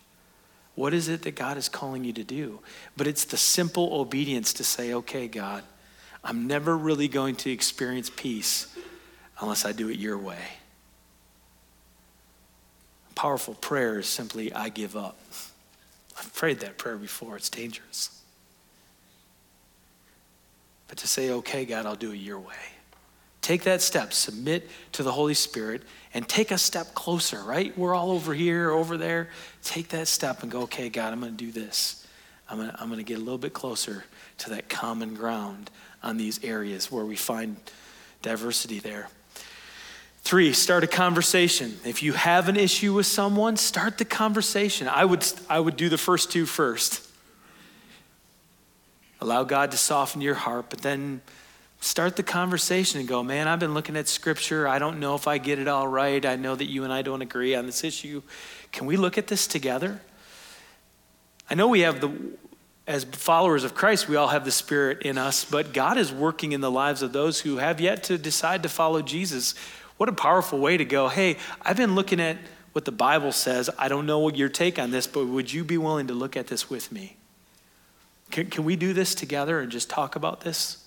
What 0.78 0.94
is 0.94 1.08
it 1.08 1.22
that 1.22 1.34
God 1.34 1.56
is 1.56 1.68
calling 1.68 2.04
you 2.04 2.12
to 2.12 2.22
do? 2.22 2.60
But 2.96 3.08
it's 3.08 3.24
the 3.24 3.36
simple 3.36 3.94
obedience 3.94 4.52
to 4.52 4.64
say, 4.64 4.94
okay, 4.94 5.26
God, 5.26 5.64
I'm 6.22 6.46
never 6.46 6.78
really 6.78 7.08
going 7.08 7.34
to 7.34 7.50
experience 7.50 8.12
peace 8.14 8.76
unless 9.40 9.64
I 9.64 9.72
do 9.72 9.88
it 9.88 9.98
your 9.98 10.16
way. 10.16 10.38
Powerful 13.16 13.54
prayer 13.54 13.98
is 13.98 14.06
simply, 14.06 14.52
I 14.52 14.68
give 14.68 14.94
up. 14.94 15.18
I've 16.16 16.32
prayed 16.32 16.60
that 16.60 16.78
prayer 16.78 16.96
before, 16.96 17.34
it's 17.34 17.50
dangerous. 17.50 18.22
But 20.86 20.98
to 20.98 21.08
say, 21.08 21.30
okay, 21.30 21.64
God, 21.64 21.86
I'll 21.86 21.96
do 21.96 22.12
it 22.12 22.18
your 22.18 22.38
way. 22.38 22.77
Take 23.48 23.62
that 23.62 23.80
step, 23.80 24.12
submit 24.12 24.68
to 24.92 25.02
the 25.02 25.11
Holy 25.11 25.32
Spirit, 25.32 25.80
and 26.12 26.28
take 26.28 26.50
a 26.50 26.58
step 26.58 26.92
closer, 26.92 27.42
right? 27.42 27.72
We're 27.78 27.94
all 27.94 28.11
over 28.11 28.34
here, 28.34 28.70
over 28.70 28.98
there. 28.98 29.30
Take 29.64 29.88
that 29.88 30.06
step 30.06 30.42
and 30.42 30.52
go, 30.52 30.64
okay, 30.64 30.90
God, 30.90 31.14
I'm 31.14 31.20
going 31.20 31.34
to 31.34 31.44
do 31.46 31.50
this. 31.50 32.06
I'm 32.50 32.58
going 32.58 32.70
to, 32.70 32.78
I'm 32.78 32.94
to 32.94 33.02
get 33.02 33.16
a 33.16 33.22
little 33.22 33.38
bit 33.38 33.54
closer 33.54 34.04
to 34.37 34.50
that 34.50 34.68
common 34.68 35.14
ground 35.14 35.70
on 36.02 36.18
these 36.18 36.44
areas 36.44 36.92
where 36.92 37.06
we 37.06 37.16
find 37.16 37.56
diversity 38.20 38.80
there. 38.80 39.08
Three, 40.18 40.52
start 40.52 40.84
a 40.84 40.87
conversation. 40.87 41.78
If 41.87 42.02
you 42.02 42.12
have 42.12 42.50
an 42.50 42.56
issue 42.58 42.92
with 42.92 43.06
someone, 43.06 43.56
start 43.56 43.96
the 43.96 44.04
conversation. 44.04 44.88
I 44.88 45.06
would, 45.06 45.24
I 45.48 45.58
would 45.58 45.78
do 45.78 45.88
the 45.88 45.96
first 45.96 46.30
two 46.30 46.44
first. 46.44 47.02
Allow 49.22 49.44
God 49.44 49.70
to 49.70 49.78
soften 49.78 50.20
your 50.20 50.34
heart, 50.34 50.66
but 50.68 50.82
then 50.82 51.22
start 51.80 52.16
the 52.16 52.22
conversation 52.22 53.00
and 53.00 53.08
go, 53.08 53.22
man, 53.22 53.46
I've 53.46 53.60
been 53.60 53.74
looking 53.74 53.96
at 53.96 54.08
scripture. 54.08 54.66
I 54.66 54.78
don't 54.78 54.98
know 54.98 55.14
if 55.14 55.28
I 55.28 55.38
get 55.38 55.58
it 55.58 55.68
all 55.68 55.86
right. 55.86 56.24
I 56.24 56.36
know 56.36 56.54
that 56.54 56.68
you 56.68 56.84
and 56.84 56.92
I 56.92 57.02
don't 57.02 57.22
agree 57.22 57.54
on 57.54 57.66
this 57.66 57.84
issue. 57.84 58.22
Can 58.72 58.86
we 58.86 58.96
look 58.96 59.16
at 59.16 59.28
this 59.28 59.46
together? 59.46 60.00
I 61.48 61.54
know 61.54 61.68
we 61.68 61.80
have 61.80 62.00
the, 62.00 62.12
as 62.86 63.04
followers 63.04 63.64
of 63.64 63.74
Christ, 63.74 64.08
we 64.08 64.16
all 64.16 64.28
have 64.28 64.44
the 64.44 64.50
Spirit 64.50 65.02
in 65.02 65.18
us, 65.18 65.44
but 65.44 65.72
God 65.72 65.96
is 65.96 66.12
working 66.12 66.52
in 66.52 66.60
the 66.60 66.70
lives 66.70 67.00
of 67.02 67.12
those 67.12 67.40
who 67.40 67.56
have 67.56 67.80
yet 67.80 68.02
to 68.04 68.18
decide 68.18 68.62
to 68.64 68.68
follow 68.68 69.00
Jesus. 69.00 69.54
What 69.96 70.08
a 70.08 70.12
powerful 70.12 70.58
way 70.58 70.76
to 70.76 70.84
go, 70.84 71.08
hey, 71.08 71.36
I've 71.62 71.76
been 71.76 71.94
looking 71.94 72.20
at 72.20 72.36
what 72.72 72.84
the 72.84 72.92
Bible 72.92 73.32
says. 73.32 73.70
I 73.78 73.88
don't 73.88 74.04
know 74.04 74.18
what 74.18 74.36
your 74.36 74.48
take 74.48 74.78
on 74.78 74.90
this, 74.90 75.06
but 75.06 75.26
would 75.26 75.52
you 75.52 75.64
be 75.64 75.78
willing 75.78 76.06
to 76.08 76.14
look 76.14 76.36
at 76.36 76.48
this 76.48 76.68
with 76.68 76.92
me? 76.92 77.16
Can, 78.30 78.46
can 78.50 78.64
we 78.64 78.76
do 78.76 78.92
this 78.92 79.14
together 79.14 79.60
and 79.60 79.72
just 79.72 79.88
talk 79.88 80.16
about 80.16 80.42
this? 80.42 80.84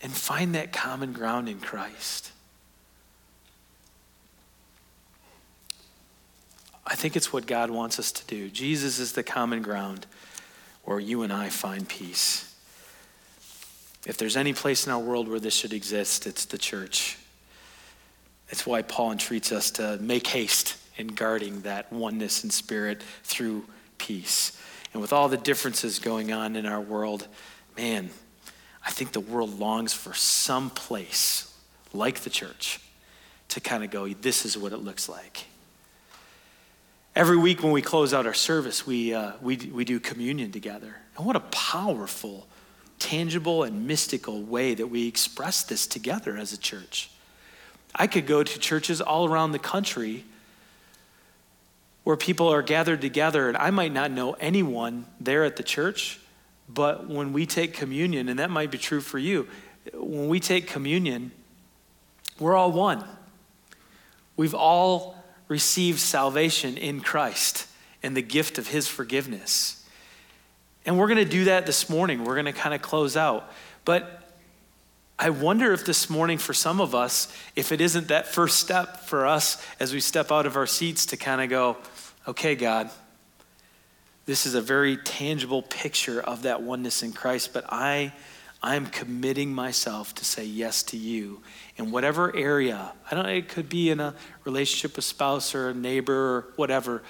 And 0.00 0.12
find 0.12 0.54
that 0.54 0.72
common 0.72 1.12
ground 1.12 1.48
in 1.48 1.58
Christ. 1.58 2.32
I 6.86 6.94
think 6.94 7.16
it's 7.16 7.32
what 7.32 7.46
God 7.46 7.70
wants 7.70 7.98
us 7.98 8.12
to 8.12 8.26
do. 8.26 8.48
Jesus 8.48 8.98
is 8.98 9.12
the 9.12 9.22
common 9.22 9.60
ground 9.60 10.06
where 10.84 10.98
you 10.98 11.22
and 11.22 11.32
I 11.32 11.50
find 11.50 11.86
peace. 11.86 12.54
If 14.06 14.16
there's 14.16 14.36
any 14.36 14.54
place 14.54 14.86
in 14.86 14.92
our 14.92 14.98
world 14.98 15.28
where 15.28 15.40
this 15.40 15.54
should 15.54 15.74
exist, 15.74 16.26
it's 16.26 16.46
the 16.46 16.56
church. 16.56 17.18
It's 18.48 18.66
why 18.66 18.80
Paul 18.82 19.12
entreats 19.12 19.52
us 19.52 19.70
to 19.72 19.98
make 20.00 20.28
haste 20.28 20.78
in 20.96 21.08
guarding 21.08 21.60
that 21.62 21.92
oneness 21.92 22.42
in 22.42 22.48
spirit 22.48 23.02
through 23.22 23.66
peace. 23.98 24.58
And 24.92 25.02
with 25.02 25.12
all 25.12 25.28
the 25.28 25.36
differences 25.36 25.98
going 25.98 26.32
on 26.32 26.56
in 26.56 26.64
our 26.64 26.80
world, 26.80 27.28
man, 27.76 28.08
I 28.88 28.90
think 28.90 29.12
the 29.12 29.20
world 29.20 29.58
longs 29.58 29.92
for 29.92 30.14
some 30.14 30.70
place 30.70 31.54
like 31.92 32.20
the 32.20 32.30
church 32.30 32.80
to 33.48 33.60
kind 33.60 33.84
of 33.84 33.90
go, 33.90 34.08
this 34.08 34.46
is 34.46 34.56
what 34.56 34.72
it 34.72 34.78
looks 34.78 35.10
like. 35.10 35.44
Every 37.14 37.36
week 37.36 37.62
when 37.62 37.70
we 37.70 37.82
close 37.82 38.14
out 38.14 38.24
our 38.24 38.32
service, 38.32 38.86
we, 38.86 39.12
uh, 39.12 39.32
we, 39.42 39.56
we 39.56 39.84
do 39.84 40.00
communion 40.00 40.52
together. 40.52 40.96
And 41.18 41.26
what 41.26 41.36
a 41.36 41.40
powerful, 41.40 42.46
tangible, 42.98 43.62
and 43.62 43.86
mystical 43.86 44.42
way 44.42 44.72
that 44.72 44.86
we 44.86 45.06
express 45.06 45.62
this 45.62 45.86
together 45.86 46.38
as 46.38 46.54
a 46.54 46.58
church. 46.58 47.10
I 47.94 48.06
could 48.06 48.26
go 48.26 48.42
to 48.42 48.58
churches 48.58 49.02
all 49.02 49.28
around 49.28 49.52
the 49.52 49.58
country 49.58 50.24
where 52.04 52.16
people 52.16 52.48
are 52.48 52.62
gathered 52.62 53.02
together, 53.02 53.48
and 53.48 53.56
I 53.58 53.68
might 53.70 53.92
not 53.92 54.10
know 54.10 54.32
anyone 54.40 55.04
there 55.20 55.44
at 55.44 55.56
the 55.56 55.62
church, 55.62 56.20
but 56.68 57.08
when 57.08 57.32
we 57.32 57.46
take 57.46 57.72
communion, 57.72 58.28
and 58.28 58.38
that 58.38 58.50
might 58.50 58.70
be 58.70 58.78
true 58.78 59.00
for 59.00 59.18
you, 59.18 59.48
when 59.94 60.28
we 60.28 60.38
take 60.38 60.66
communion, 60.66 61.32
we're 62.38 62.54
all 62.54 62.72
one. 62.72 63.04
We've 64.36 64.54
all 64.54 65.16
received 65.48 65.98
salvation 65.98 66.76
in 66.76 67.00
Christ 67.00 67.66
and 68.02 68.16
the 68.16 68.22
gift 68.22 68.58
of 68.58 68.68
his 68.68 68.86
forgiveness. 68.86 69.84
And 70.84 70.98
we're 70.98 71.08
going 71.08 71.18
to 71.18 71.24
do 71.24 71.44
that 71.44 71.66
this 71.66 71.90
morning. 71.90 72.24
We're 72.24 72.34
going 72.34 72.46
to 72.46 72.52
kind 72.52 72.74
of 72.74 72.82
close 72.82 73.16
out. 73.16 73.50
But 73.84 74.22
I 75.18 75.30
wonder 75.30 75.72
if 75.72 75.84
this 75.84 76.08
morning, 76.08 76.38
for 76.38 76.54
some 76.54 76.80
of 76.80 76.94
us, 76.94 77.34
if 77.56 77.72
it 77.72 77.80
isn't 77.80 78.08
that 78.08 78.26
first 78.26 78.60
step 78.60 79.00
for 79.00 79.26
us 79.26 79.62
as 79.80 79.92
we 79.92 80.00
step 80.00 80.30
out 80.30 80.46
of 80.46 80.54
our 80.54 80.66
seats 80.66 81.06
to 81.06 81.16
kind 81.16 81.40
of 81.40 81.50
go, 81.50 81.76
okay, 82.28 82.54
God, 82.54 82.90
this 84.28 84.44
is 84.44 84.54
a 84.54 84.60
very 84.60 84.98
tangible 84.98 85.62
picture 85.62 86.20
of 86.20 86.42
that 86.42 86.60
oneness 86.60 87.02
in 87.02 87.14
Christ, 87.14 87.54
but 87.54 87.64
I, 87.70 88.12
I'm 88.62 88.84
committing 88.84 89.54
myself 89.54 90.14
to 90.16 90.24
say 90.26 90.44
yes 90.44 90.82
to 90.82 90.98
you 90.98 91.40
in 91.78 91.90
whatever 91.90 92.36
area. 92.36 92.92
I 93.10 93.14
don't 93.14 93.24
it 93.24 93.48
could 93.48 93.70
be 93.70 93.88
in 93.88 94.00
a 94.00 94.14
relationship 94.44 94.96
with 94.96 95.06
spouse 95.06 95.54
or 95.54 95.70
a 95.70 95.74
neighbor 95.74 96.12
or 96.12 96.48
whatever, 96.56 97.02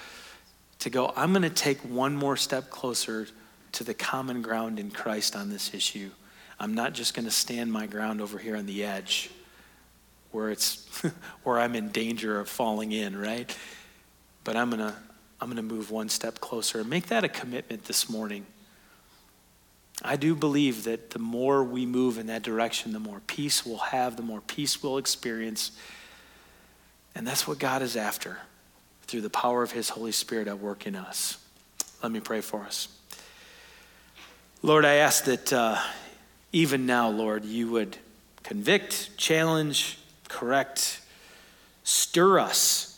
to 0.79 0.89
go, 0.89 1.11
I'm 1.13 1.33
going 1.33 1.41
to 1.41 1.49
take 1.49 1.79
one 1.79 2.15
more 2.15 2.37
step 2.37 2.69
closer 2.69 3.27
to 3.73 3.83
the 3.83 3.93
common 3.93 4.41
ground 4.41 4.79
in 4.79 4.89
Christ 4.89 5.35
on 5.35 5.49
this 5.49 5.73
issue. 5.73 6.11
I'm 6.57 6.73
not 6.73 6.93
just 6.93 7.15
going 7.15 7.25
to 7.25 7.31
stand 7.31 7.69
my 7.69 7.85
ground 7.85 8.21
over 8.21 8.37
here 8.37 8.55
on 8.55 8.65
the 8.65 8.85
edge 8.85 9.29
where 10.31 10.51
it's 10.51 10.87
where 11.43 11.59
I'm 11.59 11.75
in 11.75 11.89
danger 11.89 12.39
of 12.39 12.47
falling 12.47 12.93
in, 12.93 13.17
right? 13.17 13.53
But 14.45 14.55
I'm 14.55 14.69
going 14.69 14.79
to 14.79 14.95
I'm 15.41 15.47
going 15.47 15.57
to 15.57 15.61
move 15.61 15.89
one 15.89 16.09
step 16.09 16.39
closer. 16.39 16.81
And 16.81 16.89
make 16.89 17.07
that 17.07 17.23
a 17.23 17.29
commitment 17.29 17.85
this 17.85 18.09
morning. 18.09 18.45
I 20.01 20.15
do 20.15 20.35
believe 20.35 20.83
that 20.85 21.11
the 21.11 21.19
more 21.19 21.63
we 21.63 21.85
move 21.85 22.17
in 22.17 22.27
that 22.27 22.41
direction, 22.41 22.93
the 22.93 22.99
more 22.99 23.21
peace 23.27 23.65
we'll 23.65 23.77
have, 23.77 24.15
the 24.15 24.23
more 24.23 24.41
peace 24.41 24.81
we'll 24.81 24.97
experience. 24.97 25.71
And 27.15 27.25
that's 27.25 27.47
what 27.47 27.59
God 27.59 27.81
is 27.81 27.95
after 27.95 28.37
through 29.07 29.21
the 29.21 29.29
power 29.29 29.63
of 29.63 29.71
His 29.71 29.89
Holy 29.89 30.11
Spirit 30.11 30.47
at 30.47 30.59
work 30.59 30.85
in 30.85 30.95
us. 30.95 31.37
Let 32.01 32.11
me 32.11 32.19
pray 32.19 32.41
for 32.41 32.61
us. 32.61 32.87
Lord, 34.61 34.85
I 34.85 34.95
ask 34.95 35.25
that 35.25 35.51
uh, 35.51 35.79
even 36.51 36.85
now, 36.85 37.09
Lord, 37.09 37.45
you 37.45 37.69
would 37.71 37.97
convict, 38.43 39.15
challenge, 39.17 39.99
correct, 40.27 41.01
stir 41.83 42.39
us 42.39 42.88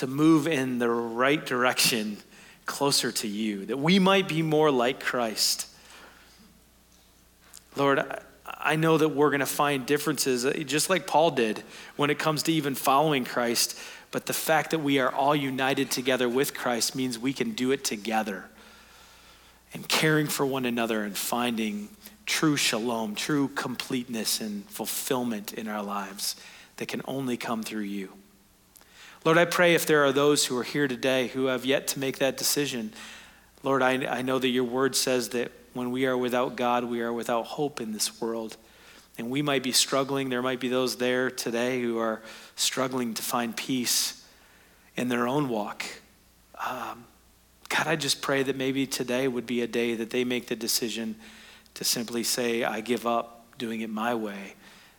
to 0.00 0.06
move 0.06 0.48
in 0.48 0.78
the 0.78 0.88
right 0.88 1.44
direction 1.44 2.16
closer 2.64 3.12
to 3.12 3.28
you, 3.28 3.66
that 3.66 3.76
we 3.76 3.98
might 3.98 4.26
be 4.26 4.40
more 4.40 4.70
like 4.70 4.98
Christ. 4.98 5.66
Lord, 7.76 8.02
I 8.46 8.76
know 8.76 8.96
that 8.96 9.10
we're 9.10 9.28
going 9.28 9.40
to 9.40 9.46
find 9.46 9.84
differences, 9.84 10.46
uh, 10.46 10.52
just 10.64 10.88
like 10.88 11.06
Paul 11.06 11.32
did 11.32 11.62
when 11.96 12.08
it 12.08 12.18
comes 12.18 12.42
to 12.44 12.52
even 12.52 12.74
following 12.74 13.26
Christ. 13.26 13.78
But 14.10 14.24
the 14.24 14.32
fact 14.32 14.70
that 14.70 14.78
we 14.78 14.98
are 14.98 15.12
all 15.12 15.36
united 15.36 15.90
together 15.90 16.30
with 16.30 16.54
Christ 16.54 16.96
means 16.96 17.18
we 17.18 17.34
can 17.34 17.52
do 17.52 17.70
it 17.70 17.84
together 17.84 18.46
and 19.74 19.86
caring 19.86 20.28
for 20.28 20.46
one 20.46 20.64
another 20.64 21.04
and 21.04 21.14
finding 21.14 21.90
true 22.24 22.56
shalom, 22.56 23.14
true 23.14 23.48
completeness 23.48 24.40
and 24.40 24.64
fulfillment 24.64 25.52
in 25.52 25.68
our 25.68 25.82
lives 25.82 26.36
that 26.78 26.88
can 26.88 27.02
only 27.06 27.36
come 27.36 27.62
through 27.62 27.82
you. 27.82 28.14
Lord, 29.22 29.36
I 29.36 29.44
pray 29.44 29.74
if 29.74 29.84
there 29.84 30.02
are 30.04 30.12
those 30.12 30.46
who 30.46 30.56
are 30.56 30.62
here 30.62 30.88
today 30.88 31.28
who 31.28 31.46
have 31.46 31.66
yet 31.66 31.86
to 31.88 31.98
make 31.98 32.18
that 32.18 32.38
decision, 32.38 32.92
Lord, 33.62 33.82
I, 33.82 34.06
I 34.06 34.22
know 34.22 34.38
that 34.38 34.48
your 34.48 34.64
word 34.64 34.96
says 34.96 35.28
that 35.30 35.52
when 35.74 35.90
we 35.90 36.06
are 36.06 36.16
without 36.16 36.56
God, 36.56 36.84
we 36.84 37.02
are 37.02 37.12
without 37.12 37.44
hope 37.44 37.82
in 37.82 37.92
this 37.92 38.18
world. 38.18 38.56
And 39.18 39.28
we 39.28 39.42
might 39.42 39.62
be 39.62 39.72
struggling. 39.72 40.30
There 40.30 40.40
might 40.40 40.58
be 40.58 40.68
those 40.68 40.96
there 40.96 41.30
today 41.30 41.82
who 41.82 41.98
are 41.98 42.22
struggling 42.56 43.12
to 43.12 43.22
find 43.22 43.54
peace 43.54 44.24
in 44.96 45.08
their 45.08 45.28
own 45.28 45.50
walk. 45.50 45.84
Um, 46.66 47.04
God, 47.68 47.86
I 47.86 47.96
just 47.96 48.22
pray 48.22 48.42
that 48.42 48.56
maybe 48.56 48.86
today 48.86 49.28
would 49.28 49.46
be 49.46 49.60
a 49.60 49.66
day 49.66 49.94
that 49.96 50.08
they 50.08 50.24
make 50.24 50.48
the 50.48 50.56
decision 50.56 51.16
to 51.74 51.84
simply 51.84 52.24
say, 52.24 52.64
I 52.64 52.80
give 52.80 53.06
up 53.06 53.58
doing 53.58 53.82
it 53.82 53.90
my 53.90 54.14
way 54.14 54.54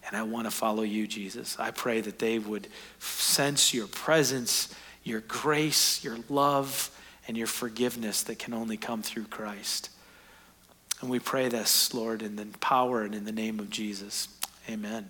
and 0.08 0.18
I 0.18 0.24
want 0.24 0.46
to 0.46 0.52
follow 0.52 0.84
you, 0.84 1.08
Jesus. 1.08 1.58
I 1.60 1.72
pray 1.72 2.02
that 2.02 2.20
they 2.20 2.40
would 2.40 2.68
sense 3.00 3.74
your 3.74 3.88
presence, 3.88 4.74
your 5.04 5.22
grace, 5.22 6.04
your 6.04 6.18
love, 6.30 6.90
and 7.28 7.38
your 7.38 7.48
forgiveness 7.48 8.24
that 8.24 8.40
can 8.40 8.54
only 8.54 8.78
come 8.78 9.02
through 9.02 9.26
Christ. 9.26 9.90
And 11.02 11.10
we 11.10 11.20
pray 11.20 11.50
this, 11.50 11.94
Lord, 11.94 12.22
in 12.22 12.36
the 12.36 12.46
power 12.60 13.04
and 13.04 13.16
in 13.16 13.26
the 13.26 13.32
name 13.32 13.60
of 13.60 13.70
Jesus. 13.70 14.28
Amen. 14.70 15.10